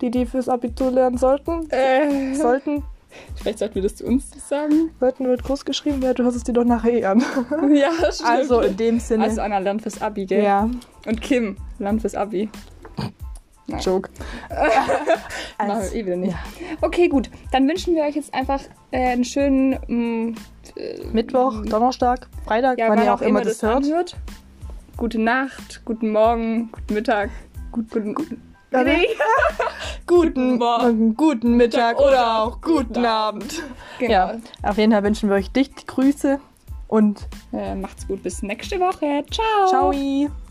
Die, 0.00 0.10
die 0.10 0.26
fürs 0.26 0.48
Abitur 0.48 0.90
lernen 0.90 1.16
sollten. 1.16 1.70
Äh, 1.70 2.34
Sollten. 2.34 2.82
vielleicht 3.34 3.58
sollten 3.60 3.76
wir 3.76 3.82
das 3.82 3.96
zu 3.96 4.04
uns 4.06 4.30
sagen. 4.46 4.90
Sollten 5.00 5.26
wird 5.26 5.42
groß 5.42 5.64
geschrieben 5.64 6.02
werden, 6.02 6.16
du 6.16 6.24
hörst 6.24 6.36
es 6.36 6.44
dir 6.44 6.52
doch 6.52 6.64
nachher 6.64 6.92
eh 6.92 7.04
an. 7.06 7.20
ja, 7.74 7.90
stimmt. 8.12 8.28
Also 8.28 8.60
in 8.60 8.76
dem 8.76 9.00
Sinne. 9.00 9.24
Also 9.24 9.40
Anna 9.40 9.56
lernt 9.58 9.80
fürs 9.82 10.02
Abi, 10.02 10.26
gell? 10.26 10.42
ja, 10.44 10.68
Und 11.06 11.22
Kim 11.22 11.56
lernt 11.78 12.02
fürs 12.02 12.14
Abi. 12.14 12.50
Nein. 13.68 13.80
Joke. 13.80 14.10
Machen 15.58 15.70
Also, 15.70 15.92
wir 15.94 16.00
eh 16.00 16.06
wieder 16.06 16.16
nicht. 16.16 16.32
ja. 16.32 16.38
Okay, 16.82 17.08
gut. 17.08 17.30
Dann 17.52 17.66
wünschen 17.66 17.94
wir 17.96 18.04
euch 18.04 18.14
jetzt 18.16 18.32
einfach 18.34 18.60
äh, 18.90 19.08
einen 19.12 19.24
schönen 19.24 19.78
mm, 19.88 20.34
Mittwoch, 21.12 21.64
Donnerstag, 21.64 22.28
Freitag, 22.44 22.78
ja, 22.78 22.88
wann 22.90 23.02
ihr 23.02 23.12
auch 23.12 23.22
immer 23.22 23.40
das 23.42 23.62
hört. 23.62 23.76
anhört. 23.84 24.16
Gute 24.96 25.18
Nacht, 25.20 25.82
guten 25.84 26.10
Morgen, 26.10 26.70
guten 26.72 26.94
Mittag, 26.94 27.30
gut, 27.70 27.90
guten, 27.90 28.14
guten. 28.14 28.42
Nee. 28.72 29.06
Guten 30.06 30.58
Morgen, 30.58 31.14
guten 31.14 31.56
Mittag 31.56 31.98
Oder 31.98 32.08
oder 32.08 32.42
auch 32.42 32.60
guten 32.60 33.04
Abend. 33.06 33.62
Genau. 33.98 34.12
Ja, 34.12 34.36
auf 34.62 34.76
jeden 34.76 34.92
Fall 34.92 35.02
wünschen 35.02 35.28
wir 35.28 35.36
euch 35.36 35.50
dicht 35.50 35.86
Grüße 35.86 36.40
und 36.88 37.26
Äh, 37.52 37.74
macht's 37.74 38.06
gut, 38.06 38.22
bis 38.22 38.42
nächste 38.42 38.78
Woche. 38.80 39.24
Ciao. 39.30 39.92
ciao. 39.92 40.45